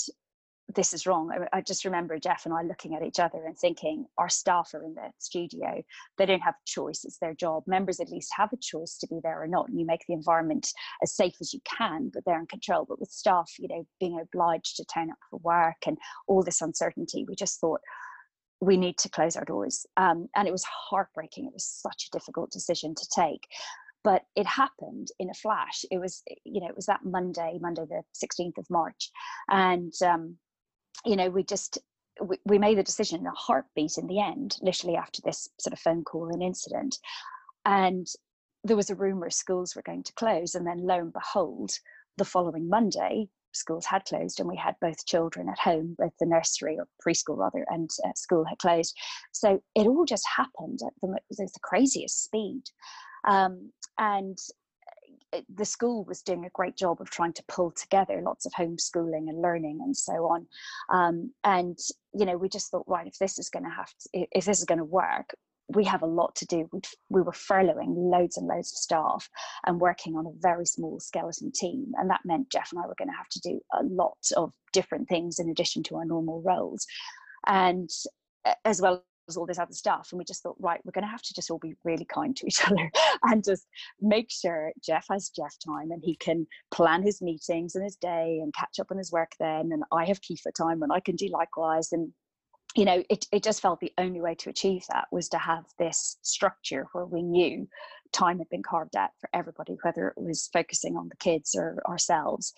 this 0.75 0.93
is 0.93 1.07
wrong. 1.07 1.31
I, 1.31 1.57
I, 1.57 1.61
just 1.61 1.85
remember 1.85 2.19
Jeff 2.19 2.45
and 2.45 2.53
I 2.53 2.61
looking 2.61 2.95
at 2.95 3.01
each 3.01 3.19
other 3.19 3.45
and 3.45 3.57
thinking, 3.57 4.05
our 4.17 4.29
staff 4.29 4.71
are 4.73 4.83
in 4.83 4.93
the 4.93 5.09
studio. 5.17 5.81
They 6.17 6.25
don't 6.25 6.41
have 6.41 6.53
a 6.53 6.67
choice. 6.67 7.03
It's 7.03 7.17
their 7.17 7.33
job. 7.33 7.63
Members 7.65 7.99
at 7.99 8.11
least 8.11 8.31
have 8.35 8.53
a 8.53 8.57
choice 8.57 8.97
to 8.99 9.07
be 9.07 9.19
there 9.23 9.41
or 9.41 9.47
not. 9.47 9.69
And 9.69 9.79
you 9.79 9.85
make 9.85 10.05
the 10.07 10.13
environment 10.13 10.71
as 11.01 11.15
safe 11.15 11.35
as 11.41 11.53
you 11.53 11.59
can, 11.65 12.11
but 12.13 12.23
they're 12.25 12.39
in 12.39 12.45
control. 12.45 12.85
But 12.87 12.99
with 12.99 13.09
staff, 13.09 13.51
you 13.57 13.67
know, 13.67 13.85
being 13.99 14.19
obliged 14.21 14.77
to 14.77 14.85
turn 14.85 15.09
up 15.09 15.17
for 15.29 15.39
work 15.39 15.87
and 15.87 15.97
all 16.27 16.43
this 16.43 16.61
uncertainty, 16.61 17.25
we 17.27 17.35
just 17.35 17.59
thought, 17.59 17.81
we 18.61 18.77
need 18.77 18.97
to 18.97 19.09
close 19.09 19.37
our 19.37 19.45
doors. 19.45 19.85
Um, 19.97 20.27
and 20.35 20.47
it 20.47 20.51
was 20.51 20.65
heartbreaking. 20.65 21.45
It 21.45 21.53
was 21.53 21.65
such 21.65 22.07
a 22.07 22.17
difficult 22.17 22.51
decision 22.51 22.93
to 22.95 23.07
take 23.15 23.47
but 24.01 24.21
it 24.35 24.45
happened 24.45 25.09
in 25.19 25.29
a 25.29 25.33
flash 25.33 25.83
it 25.91 25.99
was 25.99 26.23
you 26.45 26.61
know 26.61 26.67
it 26.67 26.75
was 26.75 26.85
that 26.85 27.01
monday 27.03 27.57
monday 27.59 27.83
the 27.89 28.01
16th 28.15 28.57
of 28.57 28.65
march 28.69 29.11
and 29.49 29.91
um, 30.05 30.37
you 31.05 31.15
know, 31.15 31.29
we 31.29 31.43
just 31.43 31.77
we, 32.21 32.37
we 32.45 32.59
made 32.59 32.77
the 32.77 32.83
decision 32.83 33.21
in 33.21 33.27
a 33.27 33.31
heartbeat 33.31 33.97
in 33.97 34.07
the 34.07 34.19
end, 34.19 34.57
literally 34.61 34.95
after 34.95 35.21
this 35.23 35.49
sort 35.59 35.73
of 35.73 35.79
phone 35.79 36.03
call 36.03 36.29
and 36.29 36.43
incident. 36.43 36.97
And 37.65 38.07
there 38.63 38.75
was 38.75 38.89
a 38.89 38.95
rumor 38.95 39.29
schools 39.29 39.75
were 39.75 39.81
going 39.81 40.03
to 40.03 40.13
close, 40.13 40.55
and 40.55 40.67
then 40.67 40.85
lo 40.85 40.99
and 40.99 41.13
behold, 41.13 41.71
the 42.17 42.25
following 42.25 42.67
Monday, 42.67 43.29
schools 43.53 43.85
had 43.85 44.03
closed, 44.05 44.39
and 44.39 44.49
we 44.49 44.57
had 44.57 44.75
both 44.81 45.05
children 45.05 45.47
at 45.49 45.59
home, 45.59 45.95
both 45.97 46.13
the 46.19 46.25
nursery 46.25 46.77
or 46.77 46.87
preschool 47.05 47.37
rather, 47.37 47.65
and 47.69 47.89
uh, 48.05 48.11
school 48.15 48.45
had 48.45 48.57
closed. 48.59 48.95
So 49.31 49.61
it 49.75 49.87
all 49.87 50.05
just 50.05 50.27
happened 50.35 50.79
at 50.85 50.93
the, 51.01 51.17
the 51.29 51.49
craziest 51.63 52.23
speed. 52.23 52.63
Um, 53.27 53.71
and 53.97 54.37
the 55.53 55.65
school 55.65 56.03
was 56.05 56.21
doing 56.21 56.45
a 56.45 56.49
great 56.51 56.75
job 56.75 57.01
of 57.01 57.09
trying 57.09 57.33
to 57.33 57.43
pull 57.47 57.71
together 57.71 58.21
lots 58.23 58.45
of 58.45 58.53
homeschooling 58.53 59.29
and 59.29 59.41
learning 59.41 59.79
and 59.83 59.95
so 59.95 60.13
on. 60.27 60.47
Um, 60.91 61.31
and 61.43 61.77
you 62.13 62.25
know, 62.25 62.37
we 62.37 62.49
just 62.49 62.71
thought, 62.71 62.87
right, 62.87 63.07
if 63.07 63.17
this 63.19 63.37
is 63.39 63.49
going 63.49 63.65
to 63.65 63.69
have 63.69 63.89
to, 63.99 64.25
if 64.31 64.45
this 64.45 64.59
is 64.59 64.65
going 64.65 64.79
to 64.79 64.85
work, 64.85 65.35
we 65.69 65.83
have 65.83 66.01
a 66.01 66.07
lot 66.07 66.35
to 66.35 66.45
do. 66.45 66.67
We'd, 66.71 66.87
we 67.09 67.21
were 67.21 67.31
furloughing 67.31 67.93
loads 67.95 68.37
and 68.37 68.47
loads 68.47 68.71
of 68.71 68.77
staff 68.77 69.29
and 69.65 69.79
working 69.79 70.15
on 70.15 70.25
a 70.25 70.31
very 70.39 70.65
small 70.65 70.99
skeleton 70.99 71.51
team, 71.51 71.91
and 71.97 72.09
that 72.09 72.21
meant 72.25 72.49
Jeff 72.49 72.69
and 72.71 72.81
I 72.81 72.87
were 72.87 72.95
going 72.97 73.09
to 73.09 73.17
have 73.17 73.29
to 73.29 73.39
do 73.41 73.61
a 73.79 73.83
lot 73.83 74.17
of 74.35 74.51
different 74.73 75.07
things 75.07 75.37
in 75.39 75.49
addition 75.49 75.83
to 75.83 75.97
our 75.97 76.05
normal 76.05 76.41
roles, 76.41 76.87
and 77.45 77.89
as 78.65 78.81
well 78.81 79.03
all 79.37 79.45
this 79.45 79.59
other 79.59 79.73
stuff. 79.73 80.09
And 80.11 80.19
we 80.19 80.25
just 80.25 80.43
thought, 80.43 80.55
right, 80.59 80.79
we're 80.83 80.91
going 80.91 81.03
to 81.03 81.09
have 81.09 81.21
to 81.21 81.33
just 81.33 81.49
all 81.51 81.59
be 81.59 81.75
really 81.83 82.05
kind 82.05 82.35
to 82.37 82.47
each 82.47 82.65
other 82.65 82.91
and 83.23 83.43
just 83.43 83.67
make 84.01 84.31
sure 84.31 84.71
Jeff 84.83 85.05
has 85.09 85.29
Jeff 85.29 85.55
time 85.65 85.91
and 85.91 86.03
he 86.03 86.15
can 86.15 86.47
plan 86.71 87.01
his 87.01 87.21
meetings 87.21 87.75
and 87.75 87.83
his 87.83 87.95
day 87.95 88.39
and 88.41 88.53
catch 88.53 88.79
up 88.79 88.91
on 88.91 88.97
his 88.97 89.11
work 89.11 89.31
then. 89.39 89.71
And 89.71 89.83
I 89.91 90.05
have 90.05 90.21
Kiefer 90.21 90.53
time 90.55 90.83
and 90.83 90.91
I 90.91 90.99
can 90.99 91.15
do 91.15 91.27
likewise. 91.27 91.91
And 91.91 92.11
you 92.75 92.85
know, 92.85 93.03
it, 93.09 93.25
it 93.31 93.43
just 93.43 93.61
felt 93.61 93.79
the 93.79 93.91
only 93.97 94.21
way 94.21 94.35
to 94.35 94.49
achieve 94.49 94.85
that 94.89 95.07
was 95.11 95.27
to 95.29 95.39
have 95.39 95.65
this 95.79 96.17
structure 96.21 96.87
where 96.91 97.05
we 97.05 97.23
knew 97.23 97.67
time 98.11 98.37
had 98.37 98.49
been 98.49 98.63
carved 98.63 98.95
out 98.95 99.09
for 99.19 99.29
everybody, 99.33 99.77
whether 99.81 100.09
it 100.09 100.21
was 100.21 100.49
focusing 100.53 100.95
on 100.95 101.09
the 101.09 101.15
kids 101.17 101.55
or 101.55 101.81
ourselves. 101.87 102.53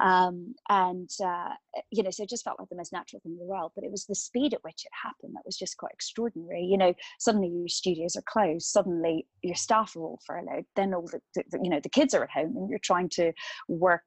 Um, 0.00 0.54
and 0.68 1.10
uh, 1.24 1.50
you 1.90 2.02
know, 2.02 2.10
so 2.10 2.22
it 2.22 2.30
just 2.30 2.44
felt 2.44 2.58
like 2.58 2.68
the 2.68 2.76
most 2.76 2.92
natural 2.92 3.20
thing 3.20 3.32
in 3.32 3.38
the 3.38 3.44
world. 3.44 3.72
But 3.74 3.84
it 3.84 3.90
was 3.90 4.06
the 4.06 4.14
speed 4.14 4.54
at 4.54 4.64
which 4.64 4.84
it 4.84 4.92
happened 5.02 5.34
that 5.34 5.44
was 5.44 5.56
just 5.56 5.76
quite 5.76 5.92
extraordinary. 5.92 6.62
You 6.62 6.78
know, 6.78 6.94
suddenly 7.18 7.48
your 7.48 7.68
studios 7.68 8.16
are 8.16 8.22
closed, 8.22 8.66
suddenly 8.66 9.26
your 9.42 9.54
staff 9.54 9.94
are 9.96 10.00
all 10.00 10.20
furloughed, 10.26 10.64
then 10.76 10.94
all 10.94 11.06
the, 11.06 11.20
the 11.34 11.60
you 11.62 11.70
know 11.70 11.80
the 11.80 11.88
kids 11.88 12.14
are 12.14 12.24
at 12.24 12.30
home, 12.30 12.56
and 12.56 12.70
you're 12.70 12.78
trying 12.78 13.08
to 13.10 13.32
work 13.68 14.04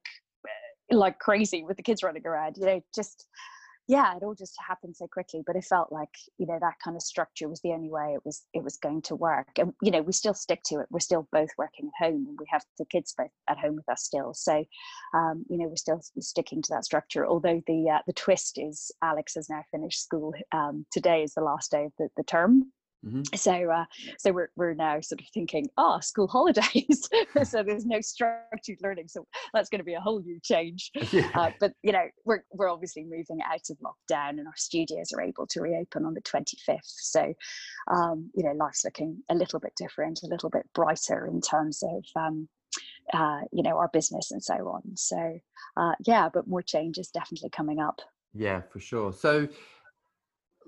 uh, 0.47 0.97
like 0.97 1.19
crazy 1.19 1.63
with 1.63 1.77
the 1.77 1.83
kids 1.83 2.03
running 2.03 2.25
around. 2.25 2.57
You 2.57 2.65
know, 2.65 2.81
just 2.93 3.27
yeah 3.87 4.15
it 4.15 4.23
all 4.23 4.35
just 4.35 4.55
happened 4.65 4.95
so 4.95 5.07
quickly 5.07 5.43
but 5.45 5.55
it 5.55 5.63
felt 5.63 5.91
like 5.91 6.13
you 6.37 6.45
know 6.45 6.57
that 6.59 6.75
kind 6.83 6.95
of 6.95 7.01
structure 7.01 7.49
was 7.49 7.59
the 7.61 7.71
only 7.71 7.89
way 7.89 8.13
it 8.13 8.21
was 8.23 8.45
it 8.53 8.63
was 8.63 8.77
going 8.77 9.01
to 9.01 9.15
work 9.15 9.47
and 9.57 9.73
you 9.81 9.91
know 9.91 10.01
we 10.01 10.13
still 10.13 10.33
stick 10.33 10.61
to 10.63 10.79
it 10.79 10.87
we're 10.89 10.99
still 10.99 11.27
both 11.31 11.49
working 11.57 11.89
at 11.89 12.05
home 12.05 12.25
and 12.27 12.37
we 12.39 12.45
have 12.49 12.63
the 12.77 12.85
kids 12.85 13.13
both 13.17 13.31
at 13.49 13.57
home 13.57 13.75
with 13.75 13.87
us 13.89 14.03
still 14.03 14.33
so 14.33 14.63
um, 15.13 15.43
you 15.49 15.57
know 15.57 15.67
we're 15.67 15.75
still 15.75 16.01
sticking 16.19 16.61
to 16.61 16.69
that 16.71 16.85
structure 16.85 17.25
although 17.25 17.61
the 17.67 17.89
uh, 17.89 17.99
the 18.07 18.13
twist 18.13 18.57
is 18.57 18.91
alex 19.01 19.35
has 19.35 19.49
now 19.49 19.63
finished 19.71 20.01
school 20.01 20.33
um, 20.51 20.85
today 20.91 21.23
is 21.23 21.33
the 21.33 21.41
last 21.41 21.71
day 21.71 21.85
of 21.85 21.91
the, 21.97 22.07
the 22.15 22.23
term 22.23 22.71
Mm-hmm. 23.05 23.21
So, 23.35 23.69
uh, 23.69 23.85
so 24.17 24.31
we're 24.31 24.49
we're 24.55 24.73
now 24.73 25.01
sort 25.01 25.21
of 25.21 25.27
thinking, 25.33 25.67
ah, 25.77 25.95
oh, 25.97 25.99
school 25.99 26.27
holidays. 26.37 27.09
so 27.43 27.63
there's 27.63 27.85
no 27.85 28.01
structured 28.01 28.77
learning. 28.81 29.07
So 29.07 29.25
that's 29.53 29.69
going 29.69 29.79
to 29.79 29.85
be 29.85 29.93
a 29.93 30.01
whole 30.01 30.21
new 30.21 30.39
change. 30.41 30.91
Yeah. 31.11 31.29
Uh, 31.35 31.51
but 31.59 31.73
you 31.83 31.91
know, 31.91 32.05
we're 32.25 32.43
we're 32.51 32.71
obviously 32.71 33.03
moving 33.03 33.39
out 33.45 33.61
of 33.69 33.77
lockdown, 33.79 34.29
and 34.39 34.47
our 34.47 34.55
studios 34.55 35.11
are 35.13 35.21
able 35.21 35.45
to 35.47 35.61
reopen 35.61 36.05
on 36.05 36.15
the 36.15 36.21
25th. 36.21 36.79
So, 36.85 37.33
um, 37.91 38.31
you 38.33 38.43
know, 38.43 38.53
life's 38.53 38.83
looking 38.83 39.21
a 39.29 39.35
little 39.35 39.59
bit 39.59 39.73
different, 39.75 40.21
a 40.23 40.27
little 40.27 40.49
bit 40.49 40.63
brighter 40.73 41.27
in 41.27 41.41
terms 41.41 41.83
of. 41.83 42.03
Um, 42.15 42.47
uh, 43.13 43.41
you 43.51 43.61
know 43.61 43.77
our 43.77 43.89
business 43.89 44.31
and 44.31 44.43
so 44.43 44.53
on 44.53 44.81
so 44.95 45.37
uh, 45.77 45.91
yeah 46.07 46.29
but 46.33 46.47
more 46.47 46.61
change 46.61 46.97
is 46.97 47.09
definitely 47.09 47.49
coming 47.49 47.79
up 47.79 47.99
yeah 48.33 48.61
for 48.71 48.79
sure 48.79 49.13
so 49.13 49.47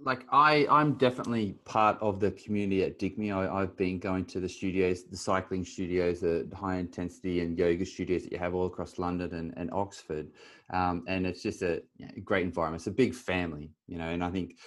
like 0.03 0.25
I, 0.31 0.67
I'm 0.69 0.95
definitely 0.95 1.55
part 1.65 1.97
of 2.01 2.19
the 2.19 2.31
community 2.31 2.83
at 2.83 2.99
Digme. 2.99 3.31
I, 3.31 3.61
have 3.61 3.77
been 3.77 3.99
going 3.99 4.25
to 4.25 4.39
the 4.39 4.49
studios, 4.49 5.03
the 5.03 5.17
cycling 5.17 5.65
studios, 5.65 6.21
the 6.21 6.47
high 6.53 6.77
intensity 6.77 7.41
and 7.41 7.57
yoga 7.57 7.85
studios 7.85 8.23
that 8.23 8.31
you 8.31 8.37
have 8.37 8.53
all 8.53 8.67
across 8.67 8.99
London 8.99 9.33
and, 9.33 9.53
and 9.57 9.71
Oxford. 9.71 10.27
Um, 10.71 11.03
and 11.07 11.25
it's 11.25 11.41
just 11.41 11.61
a 11.61 11.81
great 12.23 12.45
environment. 12.45 12.81
It's 12.81 12.87
a 12.87 12.91
big 12.91 13.13
family, 13.13 13.71
you 13.87 13.97
know, 13.97 14.09
and 14.09 14.23
I 14.23 14.31
think 14.31 14.57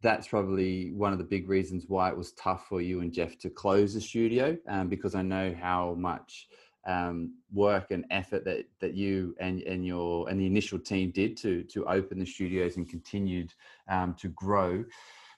that's 0.00 0.28
probably 0.28 0.92
one 0.92 1.12
of 1.12 1.18
the 1.18 1.24
big 1.24 1.48
reasons 1.48 1.84
why 1.88 2.08
it 2.08 2.16
was 2.16 2.32
tough 2.32 2.66
for 2.68 2.80
you 2.80 3.00
and 3.00 3.12
Jeff 3.12 3.38
to 3.40 3.50
close 3.50 3.94
the 3.94 4.00
studio 4.00 4.56
um, 4.68 4.88
because 4.88 5.14
I 5.14 5.22
know 5.22 5.54
how 5.60 5.94
much 5.98 6.48
um, 6.86 7.34
work 7.52 7.90
and 7.90 8.04
effort 8.10 8.44
that 8.44 8.66
that 8.80 8.94
you 8.94 9.34
and 9.40 9.62
and 9.62 9.86
your 9.86 10.28
and 10.28 10.40
the 10.40 10.46
initial 10.46 10.78
team 10.78 11.10
did 11.10 11.36
to 11.38 11.62
to 11.64 11.84
open 11.86 12.18
the 12.18 12.26
studios 12.26 12.76
and 12.76 12.88
continued 12.88 13.52
um, 13.88 14.14
to 14.14 14.28
grow. 14.28 14.84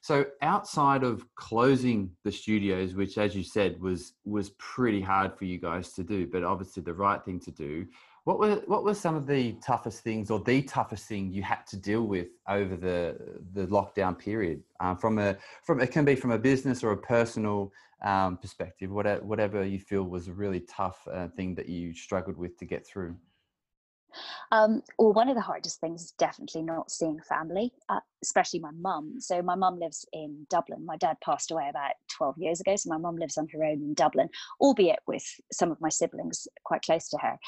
So 0.02 0.24
outside 0.40 1.02
of 1.02 1.26
closing 1.34 2.10
the 2.24 2.32
studios, 2.32 2.94
which 2.94 3.18
as 3.18 3.36
you 3.36 3.42
said 3.42 3.80
was 3.80 4.14
was 4.24 4.50
pretty 4.50 5.00
hard 5.00 5.36
for 5.36 5.44
you 5.44 5.58
guys 5.58 5.92
to 5.94 6.02
do, 6.02 6.26
but 6.26 6.42
obviously 6.42 6.82
the 6.82 6.94
right 6.94 7.22
thing 7.22 7.40
to 7.40 7.50
do. 7.50 7.86
What 8.24 8.38
were 8.38 8.62
what 8.66 8.84
were 8.84 8.94
some 8.94 9.14
of 9.14 9.26
the 9.26 9.52
toughest 9.64 10.02
things, 10.02 10.30
or 10.30 10.40
the 10.40 10.62
toughest 10.62 11.06
thing 11.06 11.32
you 11.32 11.42
had 11.42 11.66
to 11.68 11.76
deal 11.76 12.02
with 12.02 12.28
over 12.48 12.76
the 12.76 13.16
the 13.54 13.66
lockdown 13.66 14.18
period? 14.18 14.62
Um, 14.78 14.96
from 14.96 15.18
a 15.18 15.36
from 15.64 15.80
it 15.80 15.90
can 15.90 16.04
be 16.04 16.14
from 16.14 16.30
a 16.30 16.38
business 16.38 16.84
or 16.84 16.92
a 16.92 16.98
personal 16.98 17.72
um, 18.02 18.36
perspective, 18.36 18.90
whatever, 18.90 19.22
whatever 19.22 19.64
you 19.64 19.78
feel 19.78 20.04
was 20.04 20.28
a 20.28 20.32
really 20.32 20.60
tough 20.60 21.06
uh, 21.10 21.28
thing 21.28 21.54
that 21.56 21.68
you 21.68 21.94
struggled 21.94 22.36
with 22.36 22.56
to 22.58 22.64
get 22.64 22.86
through? 22.86 23.16
Um, 24.52 24.82
well, 24.98 25.12
one 25.12 25.28
of 25.28 25.36
the 25.36 25.40
hardest 25.40 25.80
things 25.80 26.02
is 26.02 26.10
definitely 26.12 26.62
not 26.62 26.90
seeing 26.90 27.20
family, 27.20 27.72
uh, 27.88 28.00
especially 28.22 28.60
my 28.60 28.72
mum. 28.72 29.16
So 29.20 29.42
my 29.42 29.54
mum 29.54 29.78
lives 29.78 30.04
in 30.12 30.46
Dublin. 30.50 30.84
My 30.84 30.96
dad 30.96 31.16
passed 31.24 31.50
away 31.50 31.68
about 31.68 31.92
12 32.08 32.38
years 32.38 32.60
ago, 32.60 32.76
so 32.76 32.90
my 32.90 32.98
mum 32.98 33.16
lives 33.16 33.38
on 33.38 33.48
her 33.52 33.64
own 33.64 33.82
in 33.82 33.94
Dublin, 33.94 34.28
albeit 34.60 35.00
with 35.06 35.24
some 35.52 35.70
of 35.70 35.80
my 35.80 35.88
siblings 35.88 36.48
quite 36.64 36.82
close 36.82 37.08
to 37.10 37.18
her. 37.18 37.38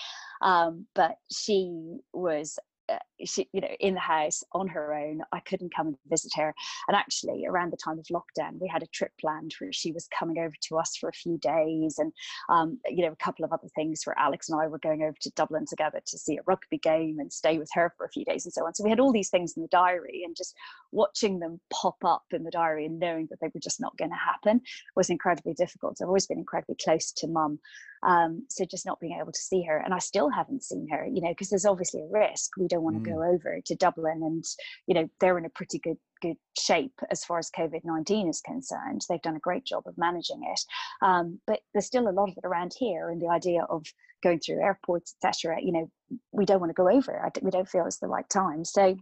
Um, 0.41 0.87
but 0.95 1.17
she 1.31 1.99
was 2.13 2.59
uh, 2.89 2.99
she, 3.25 3.49
you 3.53 3.61
know, 3.61 3.69
in 3.81 3.95
the 3.95 4.01
house 4.01 4.43
on 4.53 4.67
her 4.69 4.95
own. 4.95 5.21
I 5.33 5.41
couldn't 5.41 5.75
come 5.75 5.89
and 5.89 5.97
visit 6.09 6.33
her. 6.37 6.55
And 6.89 6.97
actually, 6.97 7.47
around 7.47 7.73
the 7.73 7.77
time 7.77 7.99
of 7.99 8.07
lockdown, 8.07 8.61
we 8.61 8.69
had 8.69 8.83
a 8.83 8.89
trip 8.89 9.13
planned 9.21 9.55
where 9.59 9.73
she 9.73 9.93
was 9.93 10.09
coming 10.17 10.39
over 10.39 10.55
to 10.69 10.79
us 10.79 10.97
for 10.97 11.09
a 11.09 11.13
few 11.13 11.39
days, 11.39 11.99
and 11.99 12.13
um, 12.49 12.79
you 12.89 13.05
know, 13.05 13.13
a 13.13 13.25
couple 13.25 13.45
of 13.45 13.53
other 13.53 13.69
things 13.75 14.03
where 14.05 14.19
Alex 14.19 14.49
and 14.49 14.61
I 14.61 14.67
were 14.67 14.79
going 14.79 15.03
over 15.03 15.17
to 15.21 15.31
Dublin 15.37 15.67
together 15.67 16.01
to 16.05 16.19
see 16.19 16.37
a 16.37 16.43
rugby 16.47 16.79
game 16.79 17.19
and 17.19 17.33
stay 17.33 17.59
with 17.59 17.71
her 17.75 17.93
for 17.97 18.07
a 18.07 18.11
few 18.11 18.25
days 18.25 18.45
and 18.45 18.53
so 18.53 18.67
on. 18.67 18.75
So 18.75 18.85
we 18.85 18.91
had 18.91 19.01
all 19.01 19.13
these 19.13 19.31
things 19.31 19.55
in 19.57 19.63
the 19.63 19.69
diary, 19.69 20.23
and 20.25 20.37
just 20.37 20.57
watching 20.91 21.39
them 21.39 21.61
pop 21.73 21.97
up 22.05 22.25
in 22.33 22.45
the 22.45 22.51
diary 22.51 22.87
and 22.87 22.99
knowing 22.99 23.29
that 23.31 23.39
they 23.41 23.49
were 23.55 23.61
just 23.61 23.81
not 23.81 23.97
going 23.97 24.11
to 24.11 24.17
happen 24.17 24.61
was 24.97 25.11
incredibly 25.11 25.55
difficult. 25.55 25.99
I've 26.01 26.09
always 26.09 26.27
been 26.27 26.39
incredibly 26.39 26.77
close 26.83 27.13
to 27.13 27.29
mum. 27.29 27.59
Um, 28.03 28.45
so 28.49 28.65
just 28.65 28.87
not 28.87 29.01
being 29.01 29.19
able 29.21 29.33
to 29.33 29.39
see 29.39 29.63
her, 29.63 29.77
and 29.79 29.95
I 29.95 29.99
still 29.99 30.31
haven't 30.31 30.65
seen 30.65 30.89
her, 30.91 31.07
you 31.07 31.21
know, 31.21 31.31
because 31.31 31.51
there's 31.51 31.67
obviously 31.67 32.03
a 32.03 32.07
risk. 32.07 32.51
We 32.59 32.69
don't 32.69 32.83
want 32.83 33.03
to 33.03 33.11
mm. 33.11 33.15
go 33.15 33.23
over 33.23 33.61
to 33.65 33.75
Dublin, 33.77 34.23
and 34.23 34.45
you 34.87 34.95
know 34.95 35.09
they're 35.21 35.39
in 35.39 35.45
a 35.45 35.51
pretty 35.51 35.79
good 35.79 35.99
good 36.21 36.37
shape 36.59 36.95
as 37.11 37.25
far 37.25 37.39
as 37.39 37.51
COVID 37.51 37.81
nineteen 37.85 38.29
is 38.29 38.41
concerned. 38.41 39.03
They've 39.09 39.23
done 39.23 39.37
a 39.37 39.41
great 39.41 39.65
job 39.65 39.85
of 39.87 39.97
managing 39.97 40.43
it, 40.43 40.61
um, 41.01 41.41
but 41.47 41.61
there's 41.73 41.87
still 41.87 42.09
a 42.09 42.11
lot 42.11 42.29
of 42.31 42.37
it 42.37 42.47
around 42.47 42.75
here, 42.79 43.11
and 43.11 43.21
the 43.21 43.29
idea 43.29 43.63
of 43.65 43.85
going 44.23 44.41
through 44.41 44.63
airports, 44.63 45.15
etc. 45.23 45.59
You 45.63 45.73
know, 45.73 45.91
we 46.33 46.45
don't 46.45 46.61
want 46.61 46.71
to 46.71 46.75
go 46.75 46.89
over. 46.89 47.31
We 47.43 47.51
don't 47.51 47.69
feel 47.69 47.87
it's 47.87 47.99
the 47.99 48.07
right 48.07 48.29
time. 48.29 48.65
So 48.65 48.97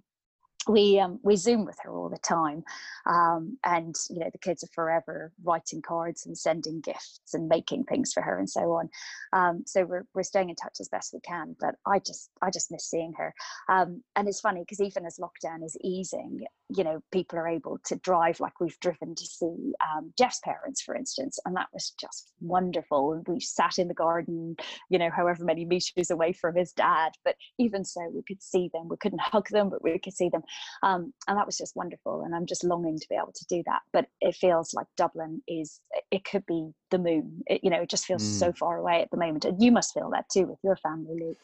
we 0.68 0.98
um, 0.98 1.18
we 1.22 1.36
zoom 1.36 1.64
with 1.64 1.78
her 1.82 1.96
all 1.96 2.08
the 2.08 2.18
time 2.18 2.62
um, 3.06 3.56
and 3.64 3.94
you 4.10 4.18
know 4.18 4.28
the 4.30 4.38
kids 4.38 4.62
are 4.62 4.70
forever 4.74 5.32
writing 5.42 5.80
cards 5.80 6.26
and 6.26 6.36
sending 6.36 6.80
gifts 6.80 7.32
and 7.32 7.48
making 7.48 7.84
things 7.84 8.12
for 8.12 8.22
her 8.22 8.38
and 8.38 8.48
so 8.48 8.72
on. 8.72 8.88
Um, 9.32 9.62
so 9.66 9.84
we're, 9.84 10.06
we're 10.14 10.22
staying 10.22 10.50
in 10.50 10.56
touch 10.56 10.76
as 10.80 10.88
best 10.88 11.14
we 11.14 11.20
can 11.20 11.56
but 11.60 11.76
i 11.86 11.98
just 11.98 12.30
i 12.42 12.50
just 12.50 12.70
miss 12.70 12.88
seeing 12.88 13.12
her. 13.14 13.34
Um, 13.68 14.02
and 14.16 14.28
it's 14.28 14.40
funny 14.40 14.60
because 14.60 14.80
even 14.80 15.06
as 15.06 15.18
lockdown 15.18 15.64
is 15.64 15.76
easing 15.82 16.44
you 16.76 16.84
know 16.84 17.00
people 17.12 17.38
are 17.38 17.48
able 17.48 17.78
to 17.84 17.96
drive 17.96 18.40
like 18.40 18.60
we've 18.60 18.78
driven 18.80 19.14
to 19.14 19.24
see 19.24 19.72
um, 19.80 20.12
jeff's 20.18 20.40
parents 20.44 20.80
for 20.82 20.94
instance 20.94 21.38
and 21.44 21.56
that 21.56 21.68
was 21.72 21.92
just 22.00 22.32
wonderful 22.40 23.12
and 23.12 23.26
we 23.28 23.40
sat 23.40 23.78
in 23.78 23.88
the 23.88 23.94
garden 23.94 24.56
you 24.88 24.98
know 24.98 25.10
however 25.10 25.44
many 25.44 25.64
meters 25.64 26.10
away 26.10 26.32
from 26.32 26.54
his 26.54 26.72
dad 26.72 27.12
but 27.24 27.34
even 27.58 27.84
so 27.84 28.00
we 28.14 28.22
could 28.22 28.42
see 28.42 28.70
them. 28.72 28.88
We 28.88 28.96
couldn't 28.96 29.20
hug 29.20 29.48
them 29.50 29.70
but 29.70 29.82
we 29.82 29.98
could 29.98 30.14
see 30.14 30.28
them. 30.28 30.42
Um, 30.82 31.12
and 31.28 31.36
that 31.38 31.46
was 31.46 31.58
just 31.58 31.76
wonderful 31.76 32.22
and 32.24 32.34
i'm 32.34 32.46
just 32.46 32.64
longing 32.64 32.98
to 32.98 33.06
be 33.08 33.16
able 33.16 33.32
to 33.34 33.46
do 33.48 33.62
that 33.66 33.80
but 33.92 34.06
it 34.20 34.34
feels 34.34 34.74
like 34.74 34.86
dublin 34.96 35.42
is 35.48 35.80
it 36.10 36.24
could 36.24 36.44
be 36.46 36.70
the 36.90 36.98
moon. 36.98 37.42
It, 37.46 37.60
you 37.62 37.70
know 37.70 37.82
it 37.82 37.90
just 37.90 38.06
feels 38.06 38.22
mm. 38.22 38.38
so 38.38 38.52
far 38.52 38.78
away 38.78 39.02
at 39.02 39.10
the 39.10 39.16
moment 39.16 39.44
and 39.44 39.62
you 39.62 39.72
must 39.72 39.94
feel 39.94 40.10
that 40.10 40.26
too 40.32 40.46
with 40.46 40.58
your 40.62 40.76
family 40.76 41.14
luke 41.20 41.38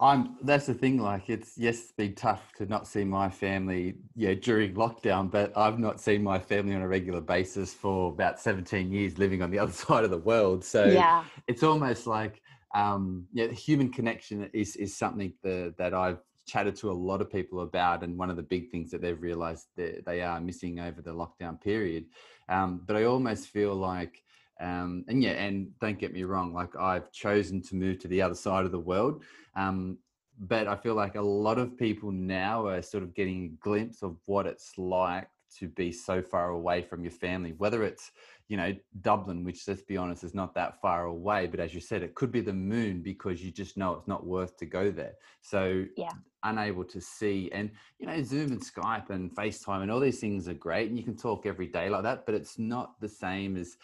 I'm. 0.00 0.36
That's 0.42 0.66
the 0.66 0.74
thing. 0.74 0.98
Like, 0.98 1.28
it's 1.28 1.56
yes, 1.56 1.80
it's 1.80 1.92
been 1.92 2.14
tough 2.14 2.52
to 2.58 2.66
not 2.66 2.86
see 2.86 3.04
my 3.04 3.28
family, 3.28 3.96
yeah, 4.14 4.34
during 4.34 4.74
lockdown. 4.74 5.30
But 5.30 5.56
I've 5.56 5.78
not 5.78 6.00
seen 6.00 6.22
my 6.22 6.38
family 6.38 6.74
on 6.74 6.82
a 6.82 6.88
regular 6.88 7.20
basis 7.20 7.74
for 7.74 8.10
about 8.10 8.38
17 8.38 8.92
years, 8.92 9.18
living 9.18 9.42
on 9.42 9.50
the 9.50 9.58
other 9.62 9.72
side 9.72 10.04
of 10.04 10.10
the 10.10 10.18
world. 10.18 10.64
So 10.64 10.84
yeah, 10.84 11.24
it's 11.46 11.62
almost 11.62 12.06
like, 12.06 12.40
um, 12.74 13.26
yeah, 13.32 13.48
human 13.48 13.90
connection 13.90 14.48
is 14.52 14.76
is 14.76 14.96
something 14.96 15.32
that 15.42 15.74
that 15.78 15.94
I've 15.94 16.20
chatted 16.46 16.76
to 16.76 16.90
a 16.90 16.92
lot 16.92 17.20
of 17.20 17.30
people 17.30 17.60
about, 17.60 18.02
and 18.04 18.16
one 18.16 18.30
of 18.30 18.36
the 18.36 18.42
big 18.42 18.70
things 18.70 18.90
that 18.92 19.02
they've 19.02 19.20
realised 19.20 19.66
that 19.76 20.04
they 20.06 20.22
are 20.22 20.40
missing 20.40 20.78
over 20.78 21.02
the 21.02 21.12
lockdown 21.12 21.60
period. 21.60 22.06
Um, 22.48 22.82
but 22.86 22.96
I 22.96 23.04
almost 23.04 23.48
feel 23.48 23.74
like. 23.74 24.22
Um, 24.60 25.04
and 25.08 25.22
yeah, 25.22 25.32
and 25.32 25.70
don't 25.80 25.98
get 25.98 26.12
me 26.12 26.24
wrong, 26.24 26.52
like 26.52 26.74
I've 26.76 27.12
chosen 27.12 27.62
to 27.62 27.76
move 27.76 28.00
to 28.00 28.08
the 28.08 28.20
other 28.20 28.34
side 28.34 28.64
of 28.64 28.72
the 28.72 28.78
world. 28.78 29.22
Um, 29.54 29.98
but 30.40 30.66
I 30.66 30.76
feel 30.76 30.94
like 30.94 31.14
a 31.14 31.22
lot 31.22 31.58
of 31.58 31.76
people 31.76 32.10
now 32.12 32.66
are 32.66 32.82
sort 32.82 33.02
of 33.02 33.14
getting 33.14 33.44
a 33.44 33.62
glimpse 33.62 34.02
of 34.02 34.16
what 34.26 34.46
it's 34.46 34.76
like 34.76 35.28
to 35.58 35.68
be 35.68 35.90
so 35.92 36.22
far 36.22 36.50
away 36.50 36.82
from 36.82 37.02
your 37.02 37.10
family, 37.12 37.54
whether 37.58 37.82
it's, 37.82 38.10
you 38.48 38.56
know, 38.56 38.74
Dublin, 39.00 39.44
which 39.44 39.66
let's 39.66 39.82
be 39.82 39.96
honest, 39.96 40.24
is 40.24 40.34
not 40.34 40.54
that 40.54 40.80
far 40.80 41.06
away. 41.06 41.46
But 41.46 41.60
as 41.60 41.74
you 41.74 41.80
said, 41.80 42.02
it 42.02 42.14
could 42.14 42.30
be 42.30 42.40
the 42.40 42.52
moon 42.52 43.00
because 43.00 43.42
you 43.42 43.50
just 43.50 43.76
know 43.76 43.94
it's 43.94 44.08
not 44.08 44.26
worth 44.26 44.56
to 44.58 44.66
go 44.66 44.90
there. 44.90 45.14
So 45.40 45.84
yeah. 45.96 46.12
unable 46.42 46.84
to 46.84 47.00
see 47.00 47.50
and, 47.52 47.70
you 47.98 48.06
know, 48.06 48.22
Zoom 48.22 48.52
and 48.52 48.60
Skype 48.60 49.10
and 49.10 49.34
FaceTime 49.34 49.82
and 49.82 49.90
all 49.90 50.00
these 50.00 50.20
things 50.20 50.48
are 50.48 50.54
great. 50.54 50.88
And 50.88 50.98
you 50.98 51.04
can 51.04 51.16
talk 51.16 51.46
every 51.46 51.66
day 51.66 51.88
like 51.88 52.02
that, 52.02 52.26
but 52.26 52.34
it's 52.34 52.58
not 52.58 53.00
the 53.00 53.08
same 53.08 53.56
as, 53.56 53.76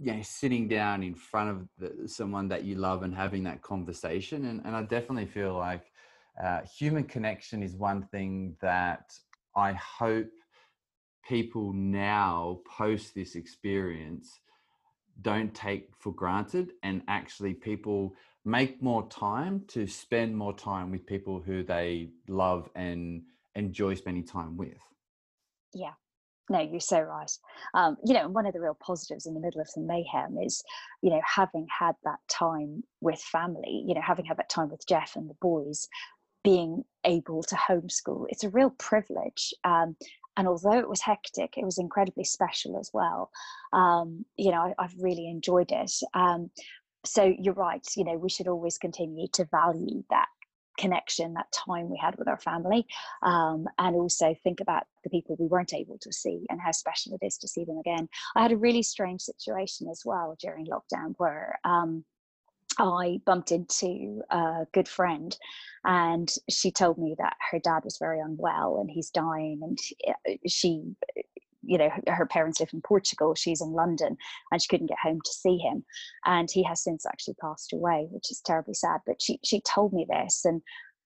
you 0.00 0.14
know, 0.14 0.22
sitting 0.22 0.68
down 0.68 1.02
in 1.02 1.14
front 1.14 1.50
of 1.50 1.68
the, 1.78 2.08
someone 2.08 2.48
that 2.48 2.64
you 2.64 2.76
love 2.76 3.02
and 3.02 3.14
having 3.14 3.44
that 3.44 3.62
conversation. 3.62 4.46
And, 4.46 4.62
and 4.64 4.76
I 4.76 4.82
definitely 4.82 5.26
feel 5.26 5.54
like 5.54 5.90
uh, 6.42 6.60
human 6.62 7.04
connection 7.04 7.62
is 7.62 7.74
one 7.74 8.02
thing 8.10 8.56
that 8.60 9.12
I 9.54 9.72
hope 9.72 10.30
people 11.26 11.72
now 11.72 12.60
post 12.66 13.14
this 13.14 13.34
experience 13.36 14.40
don't 15.20 15.54
take 15.54 15.90
for 15.98 16.12
granted 16.12 16.72
and 16.82 17.02
actually 17.06 17.54
people 17.54 18.14
make 18.44 18.82
more 18.82 19.06
time 19.08 19.62
to 19.68 19.86
spend 19.86 20.36
more 20.36 20.56
time 20.56 20.90
with 20.90 21.06
people 21.06 21.40
who 21.40 21.62
they 21.62 22.08
love 22.28 22.68
and 22.74 23.22
enjoy 23.54 23.94
spending 23.94 24.24
time 24.24 24.56
with 24.56 24.78
yeah 25.74 25.92
no 26.52 26.60
you're 26.60 26.80
so 26.80 27.00
right. 27.00 27.30
Um, 27.74 27.96
you 28.04 28.14
know 28.14 28.24
and 28.24 28.34
one 28.34 28.46
of 28.46 28.52
the 28.52 28.60
real 28.60 28.76
positives 28.80 29.26
in 29.26 29.34
the 29.34 29.40
middle 29.40 29.60
of 29.60 29.68
the 29.74 29.80
mayhem 29.80 30.36
is 30.38 30.62
you 31.02 31.10
know 31.10 31.20
having 31.24 31.66
had 31.76 31.94
that 32.04 32.20
time 32.28 32.84
with 33.00 33.20
family 33.20 33.84
you 33.86 33.94
know 33.94 34.00
having 34.00 34.24
had 34.24 34.36
that 34.36 34.50
time 34.50 34.68
with 34.70 34.86
jeff 34.86 35.12
and 35.16 35.28
the 35.28 35.34
boys 35.40 35.88
being 36.44 36.84
able 37.04 37.42
to 37.44 37.56
homeschool 37.56 38.26
it's 38.28 38.44
a 38.44 38.50
real 38.50 38.70
privilege. 38.70 39.54
Um, 39.64 39.96
and 40.36 40.48
although 40.48 40.78
it 40.78 40.88
was 40.88 41.00
hectic 41.00 41.54
it 41.56 41.64
was 41.64 41.78
incredibly 41.78 42.24
special 42.24 42.78
as 42.78 42.90
well. 42.92 43.30
Um, 43.72 44.24
you 44.36 44.50
know 44.50 44.74
I, 44.78 44.82
have 44.82 44.94
really 44.98 45.28
enjoyed 45.28 45.72
it. 45.72 45.92
Um, 46.14 46.50
so 47.04 47.34
you're 47.38 47.54
right 47.54 47.84
you 47.96 48.04
know 48.04 48.16
we 48.16 48.30
should 48.30 48.46
always 48.46 48.78
continue 48.78 49.26
to 49.32 49.44
value 49.46 50.04
that 50.10 50.28
connection 50.78 51.34
that 51.34 51.52
time 51.52 51.90
we 51.90 51.98
had 51.98 52.16
with 52.16 52.28
our 52.28 52.38
family 52.38 52.86
um, 53.22 53.66
and 53.78 53.94
also 53.94 54.34
think 54.42 54.60
about 54.60 54.84
the 55.04 55.10
people 55.10 55.36
we 55.38 55.46
weren't 55.46 55.74
able 55.74 55.98
to 55.98 56.12
see 56.12 56.46
and 56.48 56.60
how 56.60 56.72
special 56.72 57.14
it 57.14 57.24
is 57.24 57.36
to 57.38 57.48
see 57.48 57.64
them 57.64 57.78
again. 57.78 58.08
I 58.34 58.42
had 58.42 58.52
a 58.52 58.56
really 58.56 58.82
strange 58.82 59.22
situation 59.22 59.88
as 59.88 60.02
well 60.04 60.36
during 60.40 60.66
lockdown 60.66 61.14
where 61.18 61.58
um, 61.64 62.04
I 62.78 63.20
bumped 63.26 63.52
into 63.52 64.22
a 64.30 64.66
good 64.72 64.88
friend, 64.88 65.36
and 65.84 66.32
she 66.48 66.70
told 66.70 66.98
me 66.98 67.14
that 67.18 67.36
her 67.50 67.58
dad 67.58 67.84
was 67.84 67.98
very 67.98 68.20
unwell 68.20 68.78
and 68.80 68.90
he's 68.90 69.10
dying, 69.10 69.60
and 69.62 69.78
she, 70.48 70.94
you 71.62 71.78
know, 71.78 71.90
her 72.08 72.26
parents 72.26 72.60
live 72.60 72.70
in 72.72 72.82
Portugal, 72.82 73.34
she's 73.34 73.60
in 73.60 73.72
London, 73.72 74.16
and 74.50 74.62
she 74.62 74.68
couldn't 74.68 74.88
get 74.88 74.98
home 75.02 75.20
to 75.24 75.32
see 75.32 75.58
him, 75.58 75.84
and 76.24 76.50
he 76.50 76.62
has 76.64 76.82
since 76.82 77.06
actually 77.06 77.34
passed 77.40 77.72
away, 77.72 78.08
which 78.10 78.30
is 78.30 78.40
terribly 78.44 78.74
sad. 78.74 79.00
But 79.06 79.22
she 79.22 79.38
she 79.44 79.60
told 79.60 79.92
me 79.92 80.06
this 80.08 80.44
and 80.44 80.62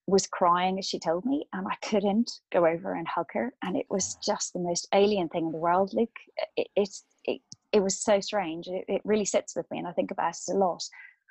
was 0.08 0.28
crying 0.28 0.78
as 0.78 0.86
she 0.86 1.00
told 1.00 1.24
me, 1.24 1.46
and 1.52 1.66
I 1.66 1.74
couldn't 1.84 2.30
go 2.52 2.66
over 2.66 2.94
and 2.94 3.08
hug 3.08 3.26
her, 3.32 3.52
and 3.62 3.76
it 3.76 3.86
was 3.90 4.16
just 4.24 4.52
the 4.52 4.60
most 4.60 4.88
alien 4.94 5.28
thing 5.28 5.46
in 5.46 5.52
the 5.52 5.58
world, 5.58 5.92
Luke. 5.92 6.16
It, 6.56 6.68
it's 6.76 7.04
it, 7.24 7.40
it 7.72 7.82
was 7.82 8.00
so 8.00 8.20
strange. 8.20 8.68
It, 8.68 8.84
it 8.88 9.02
really 9.04 9.24
sits 9.24 9.56
with 9.56 9.66
me, 9.70 9.78
and 9.78 9.88
I 9.88 9.92
think 9.92 10.10
about 10.10 10.34
it 10.34 10.52
a 10.52 10.56
lot 10.56 10.82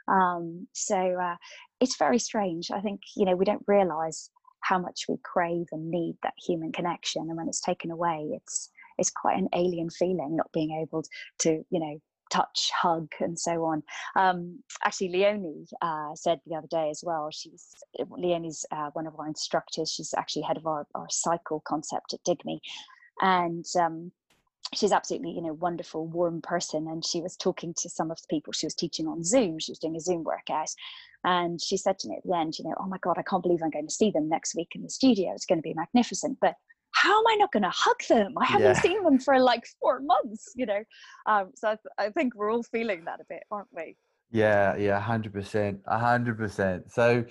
um, 0.07 0.67
so 0.73 0.95
uh, 0.95 1.35
it's 1.79 1.97
very 1.97 2.19
strange. 2.19 2.71
I 2.71 2.81
think, 2.81 3.01
you 3.15 3.25
know, 3.25 3.35
we 3.35 3.45
don't 3.45 3.63
realize 3.67 4.29
how 4.61 4.79
much 4.79 5.05
we 5.07 5.17
crave 5.23 5.67
and 5.71 5.91
need 5.91 6.17
that 6.23 6.33
human 6.45 6.71
connection. 6.71 7.23
And 7.23 7.37
when 7.37 7.47
it's 7.47 7.61
taken 7.61 7.91
away, 7.91 8.29
it's, 8.33 8.69
it's 8.97 9.11
quite 9.11 9.37
an 9.37 9.49
alien 9.53 9.89
feeling 9.89 10.35
not 10.35 10.51
being 10.53 10.79
able 10.81 11.03
to, 11.39 11.63
you 11.69 11.79
know, 11.79 12.01
touch, 12.31 12.71
hug, 12.75 13.07
and 13.19 13.39
so 13.39 13.63
on. 13.65 13.83
Um, 14.15 14.63
actually, 14.83 15.09
Leonie 15.09 15.67
uh, 15.81 16.15
said 16.15 16.39
the 16.45 16.55
other 16.55 16.67
day 16.67 16.89
as 16.89 17.01
well. 17.05 17.29
She's 17.31 17.69
Leonie's 18.09 18.65
uh, 18.71 18.89
one 18.93 19.07
of 19.07 19.19
our 19.19 19.27
instructors. 19.27 19.91
She's 19.91 20.13
actually 20.17 20.43
head 20.43 20.57
of 20.57 20.65
our, 20.65 20.87
our 20.95 21.07
cycle 21.09 21.61
concept 21.67 22.13
at 22.13 22.23
Digme, 22.23 22.59
and 23.21 23.65
um, 23.79 24.11
she's 24.73 24.91
absolutely 24.91 25.31
you 25.31 25.41
know 25.41 25.53
wonderful 25.53 26.07
warm 26.07 26.41
person 26.41 26.87
and 26.87 27.05
she 27.05 27.21
was 27.21 27.35
talking 27.37 27.73
to 27.77 27.89
some 27.89 28.11
of 28.11 28.17
the 28.17 28.27
people 28.29 28.51
she 28.51 28.65
was 28.65 28.73
teaching 28.73 29.07
on 29.07 29.23
zoom 29.23 29.59
she 29.59 29.71
was 29.71 29.79
doing 29.79 29.95
a 29.95 29.99
zoom 29.99 30.23
workout 30.23 30.69
and 31.23 31.61
she 31.61 31.77
said 31.77 31.97
to 31.99 32.07
me 32.07 32.15
at 32.17 32.23
the 32.23 32.35
end 32.35 32.57
you 32.57 32.65
know 32.65 32.75
oh 32.79 32.87
my 32.87 32.97
god 33.01 33.17
i 33.17 33.23
can't 33.23 33.43
believe 33.43 33.61
i'm 33.63 33.69
going 33.69 33.87
to 33.87 33.93
see 33.93 34.11
them 34.11 34.27
next 34.27 34.55
week 34.55 34.69
in 34.75 34.81
the 34.81 34.89
studio 34.89 35.31
it's 35.33 35.45
going 35.45 35.59
to 35.59 35.63
be 35.63 35.73
magnificent 35.73 36.37
but 36.41 36.55
how 37.05 37.19
am 37.19 37.27
i 37.27 37.35
not 37.35 37.51
going 37.51 37.63
to 37.63 37.69
hug 37.69 38.01
them 38.09 38.33
i 38.37 38.45
haven't 38.45 38.75
yeah. 38.75 38.81
seen 38.81 39.03
them 39.03 39.19
for 39.19 39.39
like 39.39 39.65
four 39.79 39.99
months 40.01 40.51
you 40.55 40.65
know 40.65 40.83
um, 41.25 41.51
so 41.55 41.69
I, 41.69 41.75
th- 41.75 41.93
I 41.97 42.09
think 42.09 42.35
we're 42.35 42.51
all 42.51 42.63
feeling 42.63 43.05
that 43.05 43.19
a 43.19 43.25
bit 43.29 43.43
aren't 43.51 43.67
we 43.71 43.95
yeah 44.31 44.75
yeah 44.75 45.01
100% 45.01 45.79
100% 45.87 46.91
so 46.91 47.25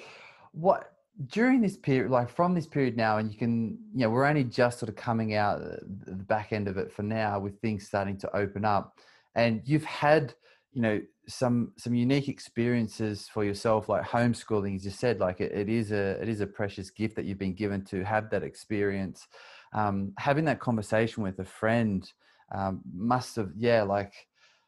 what 0.53 0.95
during 1.27 1.61
this 1.61 1.77
period, 1.77 2.11
like 2.11 2.29
from 2.29 2.55
this 2.55 2.67
period 2.67 2.97
now, 2.97 3.19
and 3.19 3.31
you 3.33 3.39
can, 3.39 3.79
you 3.95 4.01
know, 4.01 4.11
we're 4.11 4.25
only 4.25 4.45
just 4.45 4.81
sort 4.81 4.89
of 4.89 4.97
coming 4.97 5.35
out 5.35 5.61
the 5.61 6.13
back 6.13 6.53
end 6.53 6.67
of 6.67 6.77
it 6.77 6.93
for 6.93 7.03
now 7.03 7.39
with 7.39 7.61
things 7.61 7.87
starting 7.87 8.17
to 8.19 8.37
open 8.37 8.65
up. 8.65 8.99
And 9.37 9.63
you've 9.65 9.85
had, 9.85 10.35
you 10.73 10.83
know, 10.83 11.01
some 11.29 11.73
some 11.79 11.95
unique 11.95 12.29
experiences 12.29 13.29
for 13.33 13.45
yourself, 13.45 13.89
like 13.89 14.05
homeschooling, 14.05 14.75
as 14.75 14.85
you 14.85 14.91
said, 14.91 15.21
like 15.21 15.41
it, 15.41 15.53
it 15.53 15.69
is 15.69 15.93
a 15.93 16.21
it 16.21 16.29
is 16.29 16.41
a 16.41 16.47
precious 16.47 16.91
gift 16.91 17.17
that 17.17 17.25
you've 17.25 17.39
been 17.39 17.55
given 17.55 17.85
to 17.87 18.05
have 18.05 18.29
that 18.31 18.43
experience. 18.43 19.27
Um, 19.75 20.13
having 20.19 20.45
that 20.47 20.61
conversation 20.61 21.23
with 21.23 21.39
a 21.41 21.45
friend 21.45 22.11
um, 22.55 22.81
must 22.97 23.37
have, 23.37 23.51
yeah, 23.57 23.83
like 23.83 24.13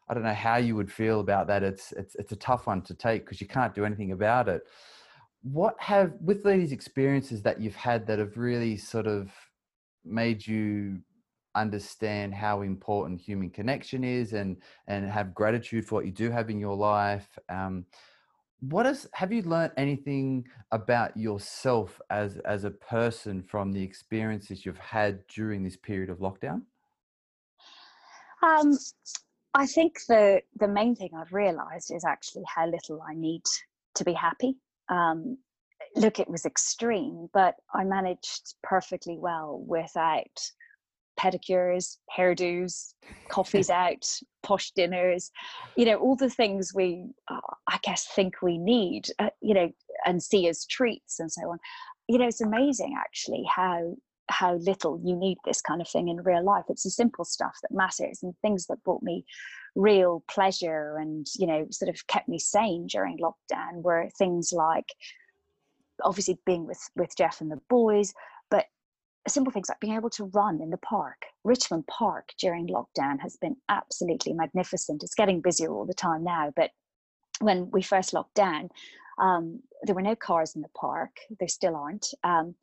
I 0.09 0.15
don't 0.15 0.25
know 0.25 0.35
how 0.35 0.57
you 0.57 0.77
would 0.77 0.93
feel 0.93 1.21
about 1.21 1.47
that. 1.47 1.63
It's 1.63 1.93
it's 1.93 2.15
it's 2.17 2.33
a 2.33 2.37
tough 2.37 2.67
one 2.67 2.83
to 2.83 2.95
take 2.95 3.25
because 3.25 3.41
you 3.41 3.47
can't 3.47 3.75
do 3.75 3.85
anything 3.85 4.13
about 4.13 4.49
it 4.49 4.63
what 5.53 5.77
have 5.79 6.13
with 6.21 6.43
these 6.43 6.73
experiences 6.73 7.43
that 7.43 7.61
you've 7.61 7.77
had 7.77 8.07
that 8.07 8.19
have 8.19 8.37
really 8.37 8.77
sort 8.77 9.07
of 9.07 9.31
made 10.05 10.45
you 10.45 11.01
understand 11.55 12.35
how 12.35 12.63
important 12.63 13.21
human 13.21 13.49
connection 13.49 14.03
is 14.03 14.33
and 14.33 14.57
and 14.89 15.09
have 15.09 15.35
gratitude 15.35 15.87
for 15.87 15.95
what 15.97 16.05
you 16.05 16.11
do 16.11 16.31
have 16.31 16.51
in 16.51 16.59
your 16.59 16.75
life 16.75 17.39
um, 17.49 17.85
what 18.61 18.87
is 18.87 19.09
have 19.13 19.33
you 19.33 19.43
learned 19.43 19.73
anything 19.77 20.47
about 20.73 21.17
yourself 21.17 22.01
as 22.11 22.39
as 22.39 22.65
a 22.65 22.71
person 22.71 23.43
from 23.43 23.73
the 23.73 23.83
experiences 23.83 24.65
you've 24.65 24.79
had 24.79 25.27
during 25.29 25.63
this 25.63 25.77
period 25.77 26.11
of 26.11 26.19
lockdown? 26.19 26.63
Um, 28.43 28.79
i 29.55 29.67
think 29.67 30.01
the 30.09 30.43
the 30.61 30.69
main 30.69 30.95
thing 30.95 31.11
i've 31.17 31.33
realized 31.33 31.91
is 31.91 32.05
actually 32.05 32.45
how 32.55 32.67
little 32.67 33.01
i 33.09 33.15
need 33.15 33.43
to 33.97 34.05
be 34.05 34.13
happy. 34.13 34.57
Um, 34.89 35.39
look, 35.97 36.21
it 36.21 36.29
was 36.29 36.47
extreme, 36.47 37.29
but 37.35 37.57
I 37.75 37.85
managed 37.85 38.55
perfectly 38.63 39.19
well 39.19 39.65
without 39.67 40.39
pedicures, 41.19 41.97
hairdos, 42.17 42.95
coffees 43.29 43.71
out, 43.71 44.07
posh 44.43 44.71
dinners, 44.73 45.31
you 45.77 45.85
know, 45.85 45.97
all 45.97 46.17
the 46.17 46.31
things 46.31 46.73
we, 46.75 47.07
uh, 47.29 47.41
I 47.67 47.79
guess, 47.83 48.07
think 48.07 48.43
we 48.43 48.59
need, 48.59 49.09
uh, 49.19 49.31
you 49.41 49.55
know, 49.55 49.71
and 50.05 50.23
see 50.23 50.49
as 50.49 50.67
treats 50.67 51.19
and 51.21 51.31
so 51.31 51.43
on. 51.51 51.59
You 52.09 52.19
know, 52.19 52.29
it's 52.29 52.41
amazing 52.41 52.95
actually 52.99 53.45
how 53.55 53.97
how 54.29 54.55
little 54.57 55.01
you 55.05 55.15
need 55.15 55.39
this 55.45 55.61
kind 55.61 55.81
of 55.81 55.89
thing 55.89 56.09
in 56.09 56.17
real 56.17 56.45
life. 56.45 56.65
It's 56.69 56.83
the 56.83 56.91
simple 56.91 57.25
stuff 57.25 57.57
that 57.63 57.75
matters 57.75 58.21
and 58.23 58.35
things 58.43 58.67
that 58.67 58.83
brought 58.83 59.03
me 59.03 59.25
real 59.77 60.25
pleasure 60.29 60.97
and 60.97 61.27
you 61.37 61.47
know 61.47 61.67
sort 61.71 61.91
of 61.91 62.07
kept 62.07 62.29
me 62.29 62.39
sane 62.39 62.87
during 62.87 63.19
lockdown 63.19 63.83
were 63.83 64.09
things 64.17 64.51
like 64.51 64.87
obviously 66.03 66.39
being 66.47 66.67
with 66.67 66.81
with 66.97 67.17
Jeff 67.17 67.41
and 67.41 67.51
the 67.51 67.61
boys, 67.69 68.13
simple 69.29 69.53
things 69.53 69.69
like 69.69 69.81
being 69.81 69.95
able 69.95 70.11
to 70.11 70.25
run 70.27 70.61
in 70.61 70.71
the 70.71 70.79
park. 70.79 71.23
Richmond 71.45 71.87
Park 71.87 72.31
during 72.39 72.69
lockdown 72.69 73.21
has 73.21 73.37
been 73.37 73.57
absolutely 73.69 74.33
magnificent. 74.33 75.03
It's 75.03 75.15
getting 75.15 75.41
busier 75.41 75.73
all 75.73 75.87
the 75.87 75.95
time 75.95 76.25
now, 76.25 76.53
but 76.55 76.71
when 77.41 77.71
we 77.71 77.83
first 77.83 78.13
locked 78.13 78.35
down, 78.35 78.71
um, 79.19 79.61
there 79.83 79.95
were 79.95 80.03
no 80.03 80.17
cars 80.17 80.55
in 80.55 80.63
the 80.63 80.69
park. 80.77 81.11
There 81.39 81.49
still 81.49 81.77
aren't. 81.77 82.07
Um, 82.25 82.55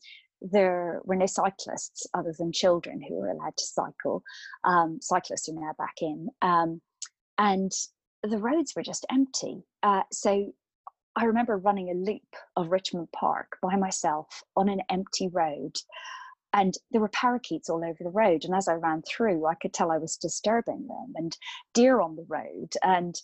there 0.41 1.02
were 1.06 1.15
no 1.15 1.26
cyclists 1.26 2.06
other 2.13 2.34
than 2.38 2.52
children 2.52 3.02
who 3.02 3.15
were 3.15 3.30
allowed 3.30 3.56
to 3.58 3.65
cycle. 3.65 4.23
Um, 4.63 4.99
cyclists 5.02 5.47
are 5.49 5.54
now 5.54 5.73
back 5.78 5.95
in. 6.02 6.30
Um, 6.41 6.82
and 7.38 7.71
the 8.23 8.38
roads 8.38 8.73
were 8.76 8.84
just 8.84 9.06
empty. 9.10 9.63
Uh, 9.82 10.04
so 10.12 10.54
I 11.15 11.26
remember 11.26 11.58
running 11.58 11.89
a 11.89 11.93
loop 11.93 12.21
of 12.56 12.71
Richmond 12.71 13.10
Park 13.12 13.58
by 13.62 13.76
myself 13.76 14.43
on 14.56 14.69
an 14.69 14.82
empty 14.89 15.30
road. 15.30 15.76
And 16.54 16.76
there 16.92 17.02
were 17.02 17.10
parakeets 17.10 17.70
all 17.70 17.84
over 17.84 17.98
the 18.00 18.10
road. 18.10 18.46
And 18.46 18.54
as 18.54 18.68
I 18.68 18.76
ran 18.76 19.02
through, 19.02 19.46
I 19.46 19.56
could 19.56 19.74
tell 19.74 19.92
I 19.92 19.98
was 19.98 20.18
disturbing 20.18 20.88
them 20.88 21.13
and 21.16 21.36
deer 21.74 22.00
on 22.00 22.16
the 22.16 22.26
road. 22.28 22.74
And, 22.84 23.20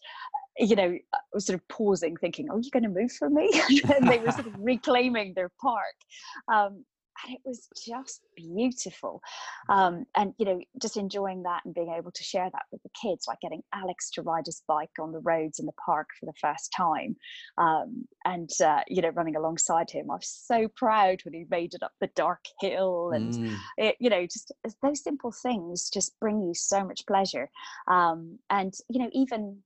you 0.57 0.75
know, 0.75 0.97
I 1.13 1.17
was 1.33 1.45
sort 1.45 1.59
of 1.59 1.67
pausing, 1.67 2.17
thinking, 2.17 2.49
are 2.49 2.59
you 2.59 2.71
going 2.71 2.83
to 2.83 2.89
move 2.89 3.11
for 3.11 3.29
me? 3.29 3.49
and 3.95 4.09
they 4.09 4.19
were 4.19 4.31
sort 4.31 4.47
of 4.47 4.55
reclaiming 4.57 5.33
their 5.35 5.51
park. 5.61 5.95
Um, 6.51 6.85
and 7.25 7.35
it 7.35 7.41
was 7.45 7.67
just 7.85 8.21
beautiful 8.35 9.21
um, 9.69 10.05
and 10.15 10.33
you 10.37 10.45
know 10.45 10.59
just 10.81 10.97
enjoying 10.97 11.43
that 11.43 11.61
and 11.65 11.73
being 11.73 11.93
able 11.97 12.11
to 12.11 12.23
share 12.23 12.49
that 12.51 12.63
with 12.71 12.81
the 12.83 12.89
kids 13.01 13.25
like 13.27 13.39
getting 13.41 13.61
alex 13.73 14.09
to 14.09 14.21
ride 14.21 14.45
his 14.45 14.63
bike 14.67 14.89
on 14.99 15.11
the 15.11 15.19
roads 15.19 15.59
in 15.59 15.65
the 15.65 15.71
park 15.83 16.07
for 16.19 16.25
the 16.25 16.33
first 16.39 16.73
time 16.75 17.15
um, 17.57 18.05
and 18.25 18.49
uh, 18.63 18.81
you 18.87 19.01
know 19.01 19.09
running 19.09 19.35
alongside 19.35 19.89
him 19.89 20.09
i 20.11 20.15
was 20.15 20.43
so 20.45 20.67
proud 20.75 21.19
when 21.23 21.33
he 21.33 21.45
made 21.49 21.73
it 21.73 21.83
up 21.83 21.91
the 21.99 22.09
dark 22.15 22.43
hill 22.59 23.11
and 23.13 23.33
mm. 23.33 23.57
it, 23.77 23.95
you 23.99 24.09
know 24.09 24.23
just 24.25 24.51
those 24.81 25.03
simple 25.03 25.31
things 25.31 25.89
just 25.89 26.19
bring 26.19 26.41
you 26.41 26.53
so 26.53 26.83
much 26.83 27.05
pleasure 27.07 27.49
um, 27.87 28.37
and 28.49 28.73
you 28.89 28.99
know 28.99 29.09
even 29.13 29.57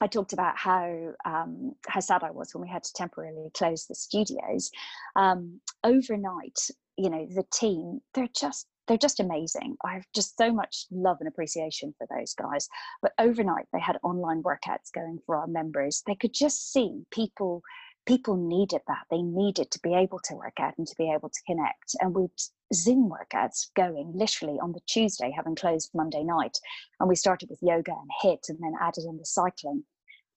I 0.00 0.06
talked 0.06 0.32
about 0.32 0.56
how 0.56 1.12
um, 1.24 1.72
how 1.86 2.00
sad 2.00 2.22
I 2.22 2.30
was 2.30 2.54
when 2.54 2.62
we 2.62 2.68
had 2.68 2.84
to 2.84 2.92
temporarily 2.92 3.50
close 3.54 3.86
the 3.86 3.94
studios. 3.94 4.70
Um, 5.16 5.60
overnight, 5.84 6.58
you 6.98 7.08
know 7.08 7.26
the 7.30 7.44
team 7.52 8.00
they're 8.14 8.28
just 8.34 8.66
they're 8.88 8.96
just 8.96 9.20
amazing. 9.20 9.76
I 9.84 9.94
have 9.94 10.06
just 10.14 10.36
so 10.38 10.50
much 10.50 10.86
love 10.90 11.18
and 11.20 11.28
appreciation 11.28 11.94
for 11.98 12.06
those 12.10 12.32
guys. 12.34 12.68
But 13.02 13.12
overnight 13.18 13.66
they 13.72 13.80
had 13.80 13.98
online 14.02 14.42
workouts 14.42 14.90
going 14.94 15.18
for 15.26 15.36
our 15.36 15.46
members. 15.46 16.02
They 16.06 16.14
could 16.14 16.32
just 16.32 16.72
see 16.72 17.02
people 17.12 17.62
people 18.06 18.36
needed 18.38 18.80
that. 18.88 19.04
They 19.10 19.20
needed 19.20 19.70
to 19.70 19.80
be 19.82 19.94
able 19.94 20.18
to 20.24 20.34
work 20.34 20.58
out 20.58 20.72
and 20.78 20.86
to 20.86 20.94
be 20.96 21.12
able 21.12 21.28
to 21.28 21.42
connect. 21.46 21.94
And 22.00 22.14
we'd 22.14 22.30
zoom 22.72 23.10
workouts 23.10 23.66
going 23.76 24.12
literally 24.14 24.58
on 24.60 24.72
the 24.72 24.80
tuesday 24.86 25.30
having 25.36 25.54
closed 25.54 25.90
monday 25.94 26.24
night. 26.24 26.56
And 26.98 27.08
we 27.08 27.16
started 27.16 27.50
with 27.50 27.58
yoga 27.60 27.92
and 27.92 28.10
HIIT 28.24 28.48
and 28.48 28.58
then 28.60 28.72
added 28.80 29.04
in 29.04 29.18
the 29.18 29.26
cycling 29.26 29.84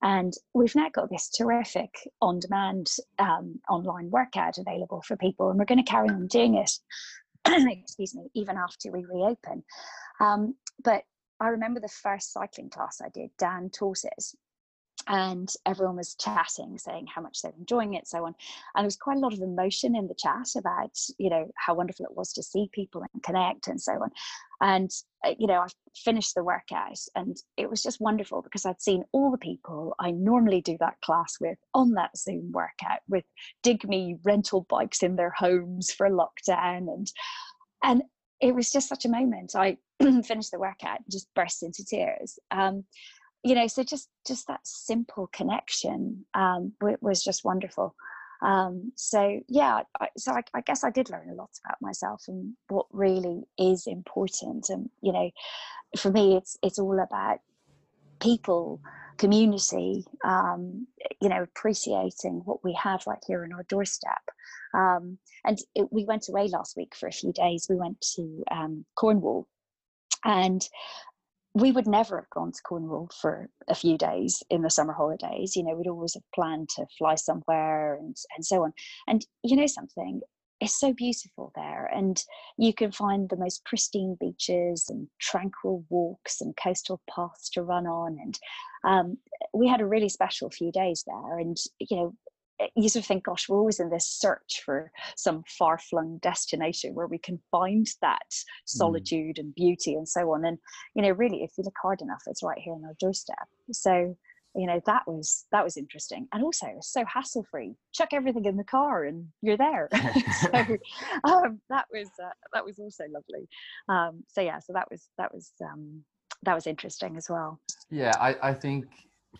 and 0.01 0.33
we've 0.53 0.75
now 0.75 0.89
got 0.89 1.09
this 1.09 1.29
terrific 1.29 1.93
on 2.21 2.39
demand 2.39 2.89
um, 3.19 3.59
online 3.69 4.09
workout 4.09 4.57
available 4.57 5.01
for 5.01 5.15
people, 5.17 5.49
and 5.49 5.59
we're 5.59 5.65
going 5.65 5.83
to 5.83 5.91
carry 5.91 6.09
on 6.09 6.27
doing 6.27 6.55
it, 6.55 6.71
excuse 7.47 8.15
me, 8.15 8.29
even 8.33 8.57
after 8.57 8.91
we 8.91 9.05
reopen. 9.05 9.63
Um, 10.19 10.55
but 10.83 11.03
I 11.39 11.49
remember 11.49 11.79
the 11.79 11.87
first 11.87 12.33
cycling 12.33 12.69
class 12.69 13.01
I 13.03 13.09
did, 13.09 13.31
Dan 13.37 13.69
taught 13.69 14.03
it, 14.03 14.25
and 15.07 15.53
everyone 15.65 15.95
was 15.95 16.15
chatting 16.15 16.77
saying 16.77 17.07
how 17.13 17.21
much 17.21 17.41
they're 17.41 17.53
enjoying 17.57 17.93
it 17.93 18.07
so 18.07 18.19
on 18.19 18.35
and 18.75 18.83
there 18.83 18.85
was 18.85 18.95
quite 18.95 19.17
a 19.17 19.19
lot 19.19 19.33
of 19.33 19.41
emotion 19.41 19.95
in 19.95 20.07
the 20.07 20.15
chat 20.15 20.47
about 20.57 20.97
you 21.17 21.29
know 21.29 21.49
how 21.55 21.73
wonderful 21.73 22.05
it 22.05 22.15
was 22.15 22.33
to 22.33 22.43
see 22.43 22.69
people 22.71 23.03
and 23.13 23.23
connect 23.23 23.67
and 23.67 23.81
so 23.81 23.93
on 23.93 24.09
and 24.61 24.91
uh, 25.25 25.33
you 25.37 25.47
know 25.47 25.59
i 25.59 25.67
finished 25.95 26.35
the 26.35 26.43
workout 26.43 26.99
and 27.15 27.37
it 27.57 27.69
was 27.69 27.81
just 27.81 28.01
wonderful 28.01 28.41
because 28.41 28.65
i'd 28.65 28.81
seen 28.81 29.03
all 29.11 29.31
the 29.31 29.37
people 29.37 29.95
i 29.99 30.11
normally 30.11 30.61
do 30.61 30.77
that 30.79 30.99
class 31.01 31.35
with 31.41 31.57
on 31.73 31.91
that 31.93 32.15
zoom 32.17 32.51
workout 32.51 32.99
with 33.09 33.25
DigMe 33.63 34.19
rental 34.23 34.65
bikes 34.69 35.03
in 35.03 35.15
their 35.15 35.33
homes 35.37 35.91
for 35.91 36.09
lockdown 36.09 36.93
and 36.93 37.11
and 37.83 38.03
it 38.41 38.55
was 38.55 38.71
just 38.71 38.89
such 38.89 39.05
a 39.05 39.09
moment. 39.09 39.55
I 39.55 39.77
finished 40.23 40.51
the 40.51 40.59
workout 40.59 40.97
and 40.97 41.05
just 41.09 41.27
burst 41.35 41.63
into 41.63 41.85
tears 41.85 42.39
um, 42.49 42.83
you 43.43 43.55
know 43.55 43.67
so 43.67 43.83
just 43.83 44.09
just 44.25 44.47
that 44.47 44.61
simple 44.63 45.29
connection 45.33 46.25
um, 46.33 46.73
was 47.01 47.23
just 47.23 47.43
wonderful. 47.43 47.95
Um, 48.43 48.91
so 48.95 49.39
yeah 49.47 49.81
I, 49.99 50.07
so 50.17 50.31
I, 50.31 50.41
I, 50.55 50.61
guess 50.61 50.83
i 50.83 50.89
did 50.89 51.11
learn 51.11 51.29
a 51.29 51.35
lot 51.35 51.51
about 51.63 51.77
myself 51.79 52.23
and 52.27 52.55
what 52.69 52.87
really 52.91 53.43
is 53.57 53.85
important. 53.85 54.69
And 54.69 54.89
you 55.01 55.13
know 55.13 55.29
for 55.97 56.11
me 56.11 56.35
it's 56.37 56.57
it's 56.63 56.79
all 56.79 56.99
about 56.99 57.39
people 58.19 58.81
community 59.17 60.05
um, 60.23 60.87
you 61.21 61.29
know 61.29 61.43
appreciating 61.43 62.41
what 62.45 62.63
we 62.63 62.73
have 62.73 63.05
right 63.05 63.23
here 63.27 63.43
on 63.43 63.53
our 63.53 63.63
doorstep. 63.69 64.21
Um, 64.73 65.17
and 65.45 65.59
it, 65.75 65.87
we 65.91 66.05
went 66.05 66.29
away 66.29 66.47
last 66.47 66.77
week 66.77 66.95
for 66.95 67.07
a 67.07 67.11
few 67.11 67.33
days. 67.33 67.67
We 67.69 67.75
went 67.75 68.01
to 68.15 68.43
um, 68.51 68.85
cornwall. 68.95 69.47
And 70.23 70.67
we 71.53 71.71
would 71.71 71.87
never 71.87 72.17
have 72.17 72.29
gone 72.29 72.51
to 72.51 72.61
Cornwall 72.63 73.09
for 73.19 73.49
a 73.67 73.75
few 73.75 73.97
days 73.97 74.41
in 74.49 74.61
the 74.61 74.69
summer 74.69 74.93
holidays. 74.93 75.55
You 75.55 75.63
know, 75.63 75.75
we'd 75.75 75.87
always 75.87 76.13
have 76.13 76.23
planned 76.33 76.69
to 76.77 76.85
fly 76.97 77.15
somewhere 77.15 77.95
and, 77.95 78.15
and 78.35 78.45
so 78.45 78.63
on. 78.63 78.73
And 79.07 79.25
you 79.43 79.57
know 79.57 79.67
something, 79.67 80.21
it's 80.61 80.79
so 80.79 80.93
beautiful 80.93 81.51
there. 81.55 81.89
And 81.93 82.23
you 82.57 82.73
can 82.73 82.91
find 82.91 83.29
the 83.29 83.35
most 83.35 83.65
pristine 83.65 84.15
beaches 84.19 84.85
and 84.89 85.07
tranquil 85.19 85.83
walks 85.89 86.39
and 86.39 86.55
coastal 86.55 87.01
paths 87.13 87.49
to 87.51 87.63
run 87.63 87.85
on. 87.85 88.17
And 88.21 88.39
um, 88.87 89.17
we 89.53 89.67
had 89.67 89.81
a 89.81 89.87
really 89.87 90.09
special 90.09 90.49
few 90.49 90.71
days 90.71 91.03
there. 91.05 91.39
And, 91.39 91.57
you 91.79 91.97
know, 91.97 92.13
you 92.75 92.89
sort 92.89 93.03
of 93.03 93.07
think, 93.07 93.25
gosh, 93.25 93.47
we're 93.47 93.57
always 93.57 93.79
in 93.79 93.89
this 93.89 94.07
search 94.07 94.61
for 94.63 94.91
some 95.15 95.43
far 95.47 95.77
flung 95.77 96.19
destination 96.21 96.93
where 96.93 97.07
we 97.07 97.17
can 97.17 97.39
find 97.51 97.87
that 98.01 98.29
mm. 98.29 98.43
solitude 98.65 99.35
mm. 99.37 99.39
and 99.39 99.55
beauty 99.55 99.95
and 99.95 100.07
so 100.07 100.31
on. 100.33 100.45
And, 100.45 100.57
you 100.95 101.01
know, 101.01 101.11
really, 101.11 101.43
if 101.43 101.51
you 101.57 101.63
look 101.63 101.77
hard 101.81 102.01
enough, 102.01 102.23
it's 102.27 102.43
right 102.43 102.57
here 102.57 102.73
on 102.73 102.85
our 102.85 102.95
doorstep. 102.99 103.47
So, 103.71 104.17
you 104.55 104.67
know, 104.67 104.81
that 104.85 105.03
was 105.07 105.45
that 105.51 105.63
was 105.63 105.77
interesting. 105.77 106.27
And 106.33 106.43
also 106.43 106.67
so 106.81 107.05
hassle 107.05 107.45
free. 107.49 107.75
Chuck 107.93 108.09
everything 108.11 108.45
in 108.45 108.57
the 108.57 108.63
car 108.63 109.05
and 109.05 109.27
you're 109.41 109.57
there. 109.57 109.87
so 110.41 110.49
um, 111.23 111.61
that 111.69 111.85
was 111.91 112.09
uh, 112.21 112.29
that 112.53 112.65
was 112.65 112.77
also 112.79 113.05
lovely. 113.09 113.47
Um, 113.87 114.23
so 114.27 114.41
yeah, 114.41 114.59
so 114.59 114.73
that 114.73 114.87
was 114.91 115.09
that 115.17 115.33
was 115.33 115.53
um, 115.63 116.03
that 116.43 116.55
was 116.55 116.67
interesting 116.67 117.17
as 117.17 117.29
well. 117.29 117.59
Yeah, 117.89 118.13
I, 118.19 118.35
I 118.49 118.53
think 118.53 118.85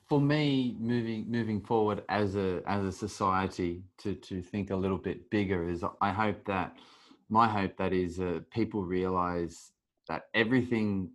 for 0.07 0.21
me 0.21 0.75
moving 0.79 1.25
moving 1.29 1.61
forward 1.61 2.03
as 2.09 2.35
a 2.35 2.61
as 2.65 2.83
a 2.85 2.91
society 2.91 3.83
to 3.97 4.15
to 4.15 4.41
think 4.41 4.69
a 4.69 4.75
little 4.75 4.97
bit 4.97 5.29
bigger 5.29 5.69
is 5.69 5.83
i 5.99 6.11
hope 6.11 6.45
that 6.45 6.77
my 7.31 7.47
hope 7.47 7.77
that 7.77 7.93
is 7.93 8.19
uh, 8.19 8.41
people 8.51 8.83
realize 8.83 9.71
that 10.09 10.23
everything 10.33 11.09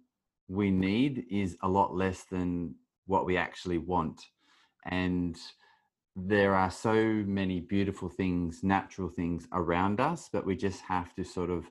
we 0.48 0.70
need 0.70 1.26
is 1.30 1.56
a 1.62 1.68
lot 1.68 1.94
less 1.94 2.24
than 2.24 2.74
what 3.06 3.26
we 3.26 3.36
actually 3.36 3.78
want. 3.78 4.22
And 4.86 5.36
there 6.16 6.54
are 6.54 6.70
so 6.70 6.94
many 6.94 7.60
beautiful 7.60 8.08
things 8.08 8.64
natural 8.64 9.10
things 9.10 9.46
around 9.52 10.00
us 10.00 10.30
but 10.32 10.46
we 10.46 10.56
just 10.56 10.80
have 10.80 11.14
to 11.14 11.22
sort 11.22 11.50
of 11.50 11.66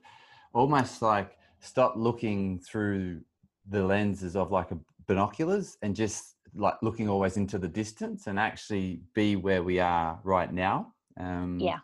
almost 0.53 1.01
like 1.01 1.35
stop 1.61 1.95
looking 1.97 2.59
through 2.59 3.19
the 3.67 3.83
lenses 3.83 4.35
of 4.35 4.51
like 4.51 4.69
a 4.69 4.77
binoculars 5.07 5.77
and 5.81 5.95
just 5.95 6.34
like 6.55 6.75
looking 6.81 7.09
always 7.09 7.37
into 7.37 7.57
the 7.57 7.67
distance 7.67 8.27
and 8.27 8.39
actually 8.39 9.01
be 9.13 9.35
where 9.35 9.63
we 9.63 9.79
are 9.79 10.19
right 10.23 10.51
now. 10.51 10.93
Um, 11.19 11.59
yeah, 11.59 11.79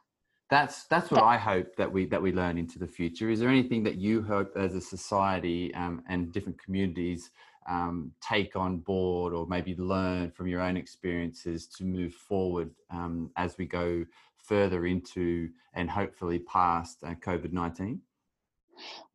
that's 0.49 0.85
that's 0.85 1.11
what 1.11 1.23
I 1.23 1.37
hope 1.37 1.75
that 1.77 1.91
we 1.91 2.05
that 2.07 2.21
we 2.21 2.31
learn 2.31 2.57
into 2.57 2.79
the 2.79 2.87
future. 2.87 3.29
Is 3.29 3.39
there 3.39 3.49
anything 3.49 3.83
that 3.83 3.95
you 3.95 4.21
hope 4.21 4.53
as 4.55 4.75
a 4.75 4.81
society 4.81 5.73
um, 5.75 6.03
and 6.07 6.31
different 6.31 6.61
communities 6.61 7.31
um, 7.69 8.11
take 8.21 8.55
on 8.55 8.77
board 8.77 9.33
or 9.33 9.47
maybe 9.47 9.75
learn 9.75 10.31
from 10.31 10.47
your 10.47 10.61
own 10.61 10.77
experiences 10.77 11.67
to 11.67 11.83
move 11.83 12.13
forward 12.13 12.71
um, 12.89 13.29
as 13.37 13.57
we 13.57 13.65
go 13.65 14.05
further 14.37 14.87
into 14.87 15.49
and 15.73 15.89
hopefully 15.89 16.39
past 16.39 17.03
uh, 17.03 17.13
COVID 17.15 17.53
19? 17.53 18.01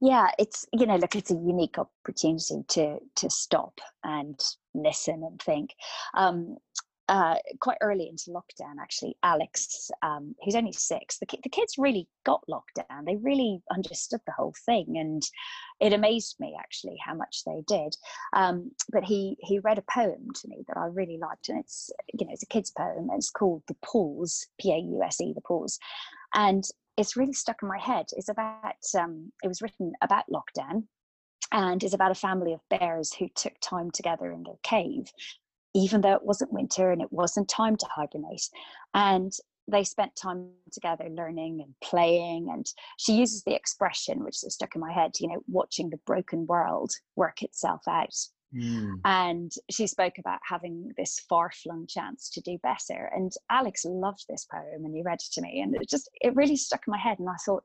Yeah, 0.01 0.29
it's 0.39 0.67
you 0.73 0.87
know, 0.87 0.97
look, 0.97 1.17
it's 1.17 1.31
a 1.31 1.35
unique 1.35 1.77
opportunity 1.79 2.65
to 2.69 2.99
to 3.17 3.31
stop 3.31 3.81
and 4.05 4.39
listen 4.75 5.23
and 5.25 5.41
think. 5.41 5.75
Um, 6.15 6.57
uh, 7.09 7.37
quite 7.61 7.79
early 7.83 8.09
into 8.09 8.31
lockdown, 8.31 8.75
actually, 8.81 9.17
Alex, 9.23 9.91
um, 10.03 10.35
who's 10.43 10.57
only 10.57 10.73
six, 10.73 11.19
the, 11.19 11.27
the 11.45 11.49
kids 11.49 11.75
really 11.79 12.09
got 12.25 12.43
locked 12.49 12.81
down. 12.89 13.05
They 13.05 13.17
really 13.17 13.63
understood 13.71 14.21
the 14.27 14.33
whole 14.33 14.55
thing, 14.65 14.97
and 14.99 15.23
it 15.79 15.93
amazed 15.93 16.37
me 16.41 16.57
actually 16.59 16.97
how 17.05 17.15
much 17.15 17.43
they 17.45 17.63
did. 17.69 17.97
Um, 18.33 18.73
but 18.91 19.05
he 19.05 19.37
he 19.41 19.61
read 19.61 19.79
a 19.79 19.85
poem 19.89 20.29
to 20.35 20.49
me 20.49 20.65
that 20.67 20.77
I 20.77 20.87
really 20.87 21.19
liked, 21.19 21.49
and 21.49 21.61
it's 21.61 21.91
you 22.13 22.27
know 22.27 22.33
it's 22.33 22.43
a 22.43 22.47
kid's 22.47 22.73
poem. 22.73 23.09
And 23.09 23.19
it's 23.19 23.31
called 23.31 23.63
"The 23.69 23.77
Pause," 23.85 24.49
P 24.61 24.73
A 24.73 24.79
U 24.79 25.03
S 25.05 25.21
E, 25.21 25.33
"The 25.33 25.41
Pause," 25.43 25.79
and 26.35 26.65
it's 26.97 27.17
really 27.17 27.33
stuck 27.33 27.63
in 27.63 27.69
my 27.69 27.79
head. 27.79 28.07
It's 28.17 28.29
about 28.29 28.77
um, 28.99 29.33
it 29.43 29.49
was 29.49 29.63
written 29.63 29.93
about 30.03 30.25
lockdown, 30.31 30.85
and 31.53 31.83
is 31.83 31.95
about 31.95 32.11
a 32.11 32.17
family 32.17 32.53
of 32.53 32.61
bears 32.71 33.13
who 33.15 33.29
took 33.35 33.55
time 33.61 33.91
together 33.91 34.33
in 34.33 34.43
their 34.43 34.59
cave 34.63 35.11
even 35.77 36.01
though 36.01 36.15
it 36.15 36.25
wasn't 36.25 36.53
winter 36.53 36.91
and 36.91 37.03
it 37.03 37.13
wasn't 37.13 37.49
time 37.49 37.77
to 37.77 37.87
hibernate. 37.95 38.49
And 38.95 39.31
they 39.69 39.85
spent 39.85 40.17
time 40.17 40.49
together 40.73 41.09
learning 41.11 41.61
and 41.63 41.75
playing. 41.83 42.49
And 42.51 42.67
she 42.99 43.13
uses 43.13 43.43
the 43.43 43.55
expression, 43.55 44.25
which 44.25 44.43
is 44.43 44.55
stuck 44.55 44.75
in 44.75 44.81
my 44.81 44.93
head, 44.93 45.13
you 45.21 45.29
know, 45.29 45.43
watching 45.49 45.91
the 45.91 45.99
broken 46.07 46.47
world 46.47 46.93
work 47.15 47.43
itself 47.43 47.83
out. 47.87 48.15
Mm. 48.55 49.01
And 49.05 49.53
she 49.71 49.87
spoke 49.87 50.19
about 50.19 50.41
having 50.49 50.93
this 50.97 51.21
far 51.29 51.51
flung 51.51 51.87
chance 51.87 52.31
to 52.31 52.41
do 52.41 52.59
better. 52.63 53.11
And 53.15 53.33
Alex 53.51 53.85
loved 53.85 54.25
this 54.29 54.47
poem 54.51 54.85
and 54.85 54.95
he 54.95 55.03
read 55.03 55.21
it 55.21 55.33
to 55.33 55.43
me. 55.43 55.61
And 55.61 55.75
it 55.75 55.89
just, 55.89 56.09
it 56.21 56.35
really 56.37 56.57
stuck 56.57 56.87
in 56.87 56.93
my 56.93 56.99
head. 56.99 57.19
And 57.19 57.29
I 57.29 57.37
thought, 57.45 57.65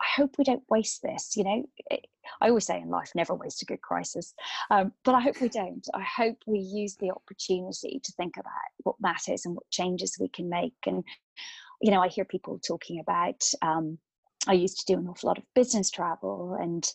I 0.00 0.06
hope 0.20 0.36
we 0.38 0.44
don't 0.44 0.62
waste 0.68 1.02
this. 1.02 1.36
You 1.36 1.44
know, 1.44 1.64
I 2.40 2.48
always 2.48 2.66
say 2.66 2.80
in 2.80 2.90
life, 2.90 3.12
never 3.14 3.34
waste 3.34 3.62
a 3.62 3.66
good 3.66 3.80
crisis. 3.80 4.34
Um, 4.70 4.92
but 5.04 5.14
I 5.14 5.20
hope 5.20 5.40
we 5.40 5.48
don't. 5.48 5.86
I 5.94 6.02
hope 6.02 6.36
we 6.46 6.58
use 6.58 6.96
the 6.96 7.10
opportunity 7.10 8.00
to 8.02 8.12
think 8.12 8.36
about 8.36 8.52
what 8.82 8.96
matters 9.00 9.46
and 9.46 9.54
what 9.54 9.70
changes 9.70 10.16
we 10.18 10.28
can 10.28 10.48
make. 10.48 10.74
And, 10.86 11.04
you 11.80 11.90
know, 11.90 12.00
I 12.00 12.08
hear 12.08 12.24
people 12.24 12.58
talking 12.58 13.00
about, 13.00 13.42
um, 13.62 13.98
I 14.46 14.52
used 14.52 14.78
to 14.80 14.92
do 14.92 14.98
an 14.98 15.08
awful 15.08 15.28
lot 15.28 15.38
of 15.38 15.44
business 15.54 15.90
travel, 15.90 16.56
and 16.60 16.86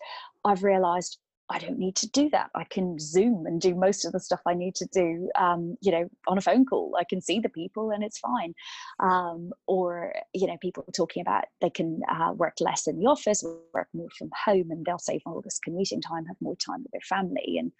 I've 0.45 0.63
realized 0.63 1.17
I 1.49 1.57
don't 1.57 1.79
need 1.79 1.95
to 1.97 2.09
do 2.09 2.29
that. 2.29 2.51
I 2.55 2.63
can 2.63 2.99
Zoom 2.99 3.45
and 3.45 3.59
do 3.59 3.73
most 3.73 4.05
of 4.05 4.11
the 4.11 4.19
stuff 4.19 4.41
I 4.45 4.53
need 4.53 4.75
to 4.75 4.85
do, 4.87 5.29
um, 5.35 5.77
you 5.81 5.91
know, 5.91 6.09
on 6.27 6.37
a 6.37 6.41
phone 6.41 6.65
call. 6.65 6.95
I 6.99 7.03
can 7.09 7.21
see 7.21 7.39
the 7.39 7.49
people 7.49 7.91
and 7.91 8.03
it's 8.03 8.19
fine. 8.19 8.53
Um, 8.99 9.51
or, 9.67 10.13
you 10.33 10.47
know, 10.47 10.57
people 10.61 10.85
talking 10.95 11.21
about 11.21 11.45
they 11.61 11.69
can 11.69 12.01
uh, 12.09 12.33
work 12.33 12.55
less 12.59 12.87
in 12.87 12.99
the 12.99 13.07
office, 13.07 13.43
work 13.73 13.87
more 13.93 14.09
from 14.17 14.29
home, 14.45 14.69
and 14.69 14.85
they'll 14.85 14.99
save 14.99 15.21
all 15.25 15.41
this 15.41 15.59
commuting 15.59 16.01
time, 16.01 16.25
have 16.25 16.37
more 16.39 16.55
time 16.55 16.83
with 16.83 16.91
their 16.91 17.01
family, 17.01 17.57
and, 17.57 17.71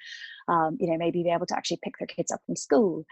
um, 0.47 0.77
you 0.79 0.89
know, 0.89 0.97
maybe 0.97 1.23
be 1.23 1.29
able 1.29 1.45
to 1.45 1.55
actually 1.55 1.79
pick 1.83 1.93
their 1.99 2.07
kids 2.07 2.31
up 2.31 2.41
from 2.45 2.55
school. 2.55 3.05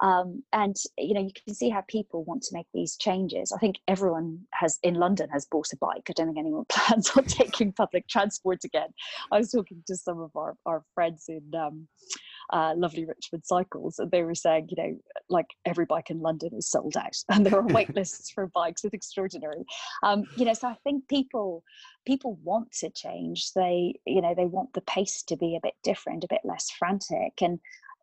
Um, 0.00 0.42
and 0.52 0.76
you 0.98 1.14
know, 1.14 1.20
you 1.20 1.32
can 1.44 1.54
see 1.54 1.68
how 1.68 1.82
people 1.88 2.24
want 2.24 2.42
to 2.42 2.54
make 2.54 2.66
these 2.72 2.96
changes. 2.96 3.52
I 3.52 3.58
think 3.58 3.76
everyone 3.88 4.40
has 4.52 4.78
in 4.82 4.94
London 4.94 5.28
has 5.30 5.46
bought 5.46 5.72
a 5.72 5.76
bike. 5.76 6.06
I 6.08 6.12
don't 6.12 6.26
think 6.26 6.38
anyone 6.38 6.64
plans 6.68 7.10
on 7.16 7.24
taking 7.24 7.72
public 7.72 8.08
transport 8.08 8.64
again. 8.64 8.88
I 9.32 9.38
was 9.38 9.50
talking 9.50 9.82
to 9.86 9.96
some 9.96 10.20
of 10.20 10.30
our, 10.36 10.56
our 10.66 10.84
friends 10.94 11.24
in 11.28 11.42
um, 11.54 11.88
uh, 12.52 12.74
lovely 12.76 13.04
Richmond 13.04 13.44
Cycles, 13.44 13.98
and 13.98 14.10
they 14.10 14.22
were 14.22 14.34
saying, 14.34 14.68
you 14.70 14.82
know, 14.82 14.96
like 15.28 15.46
every 15.64 15.84
bike 15.84 16.10
in 16.10 16.20
London 16.20 16.50
is 16.56 16.70
sold 16.70 16.96
out, 16.96 17.16
and 17.28 17.44
there 17.44 17.58
are 17.58 17.66
wait 17.66 17.94
lists 17.94 18.30
for 18.30 18.46
bikes. 18.48 18.84
It's 18.84 18.94
extraordinary. 18.94 19.64
Um, 20.02 20.24
you 20.36 20.44
know, 20.44 20.54
so 20.54 20.68
I 20.68 20.76
think 20.84 21.08
people 21.08 21.62
people 22.06 22.38
want 22.44 22.70
to 22.70 22.90
change. 22.90 23.52
They, 23.54 23.94
you 24.06 24.22
know, 24.22 24.34
they 24.34 24.46
want 24.46 24.72
the 24.74 24.80
pace 24.82 25.22
to 25.24 25.36
be 25.36 25.56
a 25.56 25.60
bit 25.60 25.74
different, 25.82 26.24
a 26.24 26.28
bit 26.28 26.42
less 26.44 26.70
frantic, 26.70 27.32
and 27.40 27.58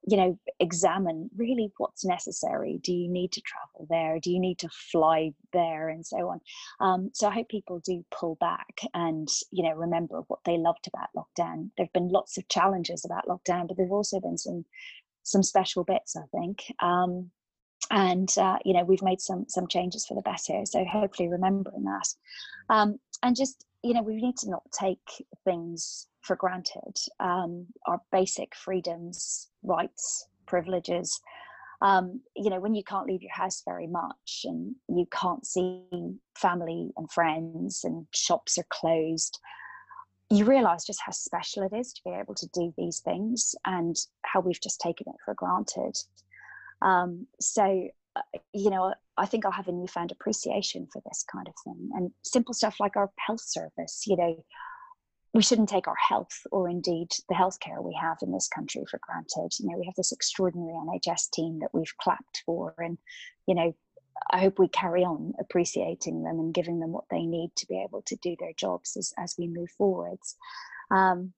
you 0.06 0.18
know 0.18 0.40
examine 0.60 1.30
really 1.38 1.72
what's 1.78 2.06
necessary. 2.06 2.80
Do 2.84 2.94
you 2.94 3.10
need 3.10 3.32
to 3.34 3.42
travel 3.42 3.88
there? 3.90 4.20
Do 4.20 4.32
you 4.32 4.40
need 4.40 4.60
to 4.60 4.70
fly 4.92 5.34
there? 5.52 5.90
And 5.90 6.06
so 6.06 6.30
on. 6.30 6.42
Um, 6.80 7.12
so 7.14 7.28
i 7.28 7.32
hope 7.32 7.50
people 7.50 7.80
do 7.86 8.04
pull 8.12 8.36
back 8.40 8.82
and 8.94 9.28
you 9.52 9.64
know 9.64 9.76
remember 9.76 10.22
what 10.28 10.40
they 10.46 10.58
loved 10.58 10.88
about 10.88 11.10
lockdown. 11.16 11.70
There 11.78 11.86
have 11.86 11.94
been 11.94 12.10
lots 12.10 12.38
of 12.38 12.48
challenges 12.50 13.06
about 13.06 13.28
lockdown 13.28 13.68
but 13.68 13.78
there've 13.78 13.92
also 13.92 14.20
been 14.20 14.38
some 14.38 14.66
some 15.24 15.44
special 15.44 15.84
bits 15.84 16.16
i 16.16 16.24
think. 16.38 16.64
Um, 16.80 17.32
and 17.92 18.30
uh, 18.38 18.58
you 18.66 18.74
know 18.74 18.84
we've 18.84 19.04
made 19.04 19.22
some 19.22 19.46
some 19.48 19.68
changes 19.68 20.06
for 20.06 20.16
the 20.16 20.22
better. 20.22 20.66
So 20.66 20.86
hopefully 20.86 21.30
remembering 21.30 21.84
that. 21.84 22.08
Um, 22.70 23.00
and 23.22 23.36
just 23.36 23.66
you 23.84 23.94
know 23.94 24.02
we 24.02 24.16
need 24.16 24.38
to 24.38 24.50
not 24.50 24.64
take 24.72 25.26
things 25.44 26.08
for 26.22 26.36
granted 26.36 26.98
um, 27.20 27.68
our 27.86 28.02
basic 28.12 28.56
freedoms 28.56 29.50
rights 29.64 30.28
privileges. 30.46 31.20
Um, 31.82 32.22
you 32.36 32.50
know 32.50 32.60
when 32.60 32.76
you 32.76 32.84
can't 32.84 33.08
leave 33.08 33.22
your 33.22 33.34
house 33.34 33.62
very 33.66 33.88
much 33.88 34.46
and 34.46 34.76
you 34.88 35.06
can't 35.12 35.46
see 35.46 35.84
family 36.36 36.92
and 36.96 37.12
friends 37.12 37.82
and 37.84 38.08
shops 38.14 38.58
are 38.58 38.66
closed 38.70 39.40
you 40.34 40.46
realize 40.46 40.84
just 40.84 41.02
how 41.06 41.12
special 41.12 41.64
it 41.64 41.76
is 41.76 41.94
to 41.94 42.02
be 42.04 42.12
able 42.12 42.34
to 42.36 42.48
do 42.54 42.74
these 42.78 43.00
things 43.00 43.54
and 43.66 43.96
how 44.24 44.40
we've 44.40 44.62
just 44.62 44.80
taken 44.80 45.06
it 45.08 45.16
for 45.24 45.36
granted. 45.36 45.96
Um, 46.82 47.28
so 47.40 47.88
uh, 48.16 48.22
you 48.52 48.70
know 48.70 48.94
i 49.18 49.26
think 49.26 49.46
i'll 49.46 49.52
have 49.52 49.68
a 49.68 49.72
newfound 49.72 50.12
appreciation 50.12 50.88
for 50.92 51.02
this 51.06 51.24
kind 51.32 51.48
of 51.48 51.54
thing 51.64 51.90
and 51.94 52.12
simple 52.24 52.54
stuff 52.54 52.78
like 52.80 52.96
our 52.96 53.12
health 53.28 53.42
service 53.42 54.04
you 54.08 54.16
know 54.18 54.44
we 55.34 55.42
shouldn't 55.42 55.70
take 55.70 55.88
our 55.88 55.96
health 55.96 56.42
or 56.52 56.70
indeed 56.70 57.08
the 57.28 57.36
healthcare 57.36 57.82
we 57.82 57.98
have 58.00 58.18
in 58.22 58.32
this 58.32 58.48
country 58.48 58.84
for 58.90 59.00
granted. 59.02 59.52
You 59.60 59.72
know, 59.72 59.78
we 59.80 59.86
have 59.86 59.96
this 59.96 60.12
extraordinary 60.12 60.74
NHS 60.74 61.32
team 61.32 61.60
that 61.62 61.74
we've 61.74 61.98
clapped 62.00 62.44
for, 62.46 62.76
and 62.78 62.98
you 63.48 63.56
know, 63.56 63.76
I 64.32 64.40
hope 64.40 64.60
we 64.60 64.68
carry 64.68 65.04
on 65.04 65.34
appreciating 65.40 66.24
them 66.24 66.40
and 66.40 66.54
giving 66.54 66.80
them 66.80 66.92
what 66.92 67.06
they 67.10 67.24
need 67.26 67.52
to 67.58 67.68
be 67.68 67.84
able 67.84 68.04
to 68.04 68.16
do 68.18 68.36
their 68.40 68.54
jobs 68.58 68.96
as, 68.96 69.12
as 69.18 69.34
we 69.38 69.48
move 69.48 69.70
forwards. 69.76 70.36
Um, 70.92 71.34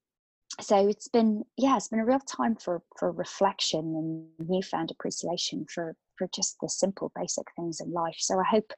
so 0.60 0.88
it's 0.88 1.08
been 1.08 1.44
yeah, 1.56 1.76
it's 1.76 1.88
been 1.88 2.00
a 2.00 2.04
real 2.04 2.20
time 2.20 2.56
for 2.56 2.82
for 2.98 3.10
reflection 3.10 4.28
and 4.38 4.50
newfound 4.50 4.90
appreciation 4.90 5.66
for 5.72 5.96
for 6.18 6.28
just 6.34 6.56
the 6.60 6.68
simple 6.68 7.12
basic 7.14 7.46
things 7.56 7.80
in 7.80 7.92
life. 7.92 8.16
So 8.18 8.38
I 8.38 8.44
hope 8.44 8.72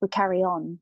we 0.00 0.08
carry 0.08 0.42
on 0.42 0.78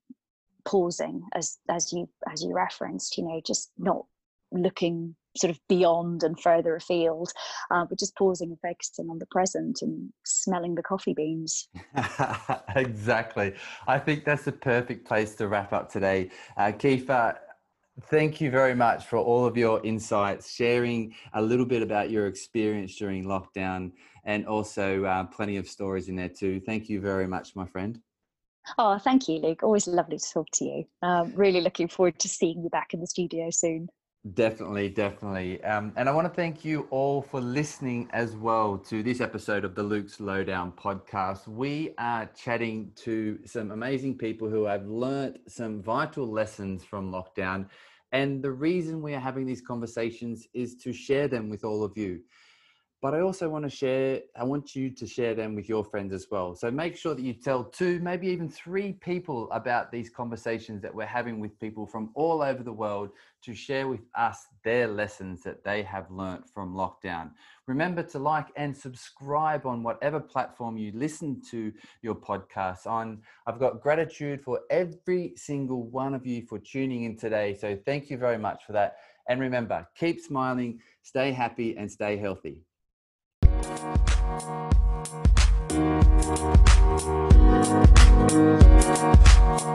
pausing 0.64 1.22
as 1.34 1.58
as 1.68 1.92
you 1.92 2.08
as 2.30 2.42
you 2.42 2.54
referenced 2.54 3.18
you 3.18 3.24
know 3.24 3.40
just 3.44 3.70
not 3.78 4.06
looking 4.50 5.14
sort 5.36 5.50
of 5.50 5.58
beyond 5.68 6.22
and 6.22 6.40
further 6.40 6.76
afield 6.76 7.32
uh, 7.70 7.84
but 7.84 7.98
just 7.98 8.16
pausing 8.16 8.50
and 8.50 8.58
focusing 8.60 9.10
on 9.10 9.18
the 9.18 9.26
present 9.26 9.82
and 9.82 10.12
smelling 10.24 10.74
the 10.74 10.82
coffee 10.82 11.14
beans. 11.14 11.68
Exactly. 12.76 13.54
I 13.86 13.98
think 13.98 14.24
that's 14.24 14.44
the 14.44 14.52
perfect 14.52 15.06
place 15.06 15.34
to 15.36 15.48
wrap 15.48 15.72
up 15.72 15.90
today. 15.90 16.30
Uh, 16.56 16.72
Keifer 16.72 17.36
thank 18.02 18.40
you 18.40 18.50
very 18.50 18.74
much 18.74 19.06
for 19.06 19.18
all 19.18 19.44
of 19.46 19.56
your 19.56 19.84
insights 19.84 20.52
sharing 20.52 21.14
a 21.34 21.42
little 21.42 21.66
bit 21.66 21.82
about 21.82 22.10
your 22.10 22.26
experience 22.26 22.96
during 22.96 23.24
lockdown 23.24 23.92
and 24.24 24.46
also 24.46 25.04
uh, 25.04 25.24
plenty 25.24 25.56
of 25.56 25.68
stories 25.68 26.08
in 26.08 26.16
there 26.16 26.28
too 26.28 26.60
thank 26.60 26.88
you 26.88 27.00
very 27.00 27.26
much 27.26 27.54
my 27.56 27.66
friend 27.66 28.00
Oh, 28.78 28.98
thank 28.98 29.28
you, 29.28 29.40
Luke. 29.40 29.62
Always 29.62 29.86
lovely 29.86 30.18
to 30.18 30.32
talk 30.32 30.46
to 30.54 30.64
you. 30.64 30.84
Really 31.34 31.60
looking 31.60 31.88
forward 31.88 32.18
to 32.20 32.28
seeing 32.28 32.62
you 32.62 32.70
back 32.70 32.94
in 32.94 33.00
the 33.00 33.06
studio 33.06 33.50
soon. 33.50 33.88
Definitely, 34.32 34.88
definitely. 34.88 35.62
Um, 35.64 35.92
and 35.96 36.08
I 36.08 36.12
want 36.12 36.26
to 36.26 36.32
thank 36.32 36.64
you 36.64 36.86
all 36.88 37.20
for 37.20 37.42
listening 37.42 38.08
as 38.14 38.34
well 38.34 38.78
to 38.88 39.02
this 39.02 39.20
episode 39.20 39.66
of 39.66 39.74
the 39.74 39.82
Luke's 39.82 40.18
Lowdown 40.18 40.72
podcast. 40.72 41.46
We 41.46 41.92
are 41.98 42.24
chatting 42.34 42.92
to 42.96 43.38
some 43.44 43.70
amazing 43.70 44.16
people 44.16 44.48
who 44.48 44.64
have 44.64 44.86
learnt 44.86 45.40
some 45.46 45.82
vital 45.82 46.26
lessons 46.26 46.82
from 46.82 47.12
lockdown. 47.12 47.66
And 48.12 48.42
the 48.42 48.50
reason 48.50 49.02
we 49.02 49.12
are 49.12 49.20
having 49.20 49.44
these 49.44 49.60
conversations 49.60 50.48
is 50.54 50.74
to 50.76 50.94
share 50.94 51.28
them 51.28 51.50
with 51.50 51.62
all 51.62 51.84
of 51.84 51.94
you 51.98 52.20
but 53.02 53.14
I 53.14 53.20
also 53.20 53.50
want 53.50 53.64
to 53.64 53.70
share, 53.70 54.20
I 54.34 54.44
want 54.44 54.74
you 54.74 54.88
to 54.90 55.06
share 55.06 55.34
them 55.34 55.54
with 55.54 55.68
your 55.68 55.84
friends 55.84 56.12
as 56.12 56.26
well. 56.30 56.54
So 56.54 56.70
make 56.70 56.96
sure 56.96 57.14
that 57.14 57.20
you 57.22 57.34
tell 57.34 57.64
two, 57.64 58.00
maybe 58.00 58.28
even 58.28 58.48
three 58.48 58.94
people 58.94 59.50
about 59.50 59.92
these 59.92 60.08
conversations 60.08 60.80
that 60.82 60.94
we're 60.94 61.04
having 61.04 61.38
with 61.38 61.58
people 61.60 61.86
from 61.86 62.10
all 62.14 62.40
over 62.40 62.62
the 62.62 62.72
world 62.72 63.10
to 63.42 63.54
share 63.54 63.88
with 63.88 64.00
us 64.14 64.46
their 64.64 64.88
lessons 64.88 65.42
that 65.42 65.62
they 65.64 65.82
have 65.82 66.10
learnt 66.10 66.48
from 66.48 66.74
lockdown. 66.74 67.30
Remember 67.66 68.02
to 68.02 68.18
like 68.18 68.48
and 68.56 68.74
subscribe 68.74 69.66
on 69.66 69.82
whatever 69.82 70.18
platform 70.18 70.78
you 70.78 70.90
listen 70.94 71.42
to 71.50 71.72
your 72.00 72.14
podcast 72.14 72.86
on. 72.86 73.20
I've 73.46 73.60
got 73.60 73.82
gratitude 73.82 74.40
for 74.42 74.60
every 74.70 75.34
single 75.36 75.82
one 75.88 76.14
of 76.14 76.26
you 76.26 76.46
for 76.46 76.58
tuning 76.58 77.04
in 77.04 77.18
today. 77.18 77.54
So 77.54 77.78
thank 77.84 78.08
you 78.08 78.16
very 78.16 78.38
much 78.38 78.64
for 78.64 78.72
that. 78.72 78.96
And 79.28 79.40
remember, 79.40 79.86
keep 79.94 80.20
smiling, 80.20 80.80
stay 81.02 81.32
happy, 81.32 81.76
and 81.76 81.90
stay 81.90 82.16
healthy. 82.16 82.62
Thank 84.36 84.48
you. 89.62 89.73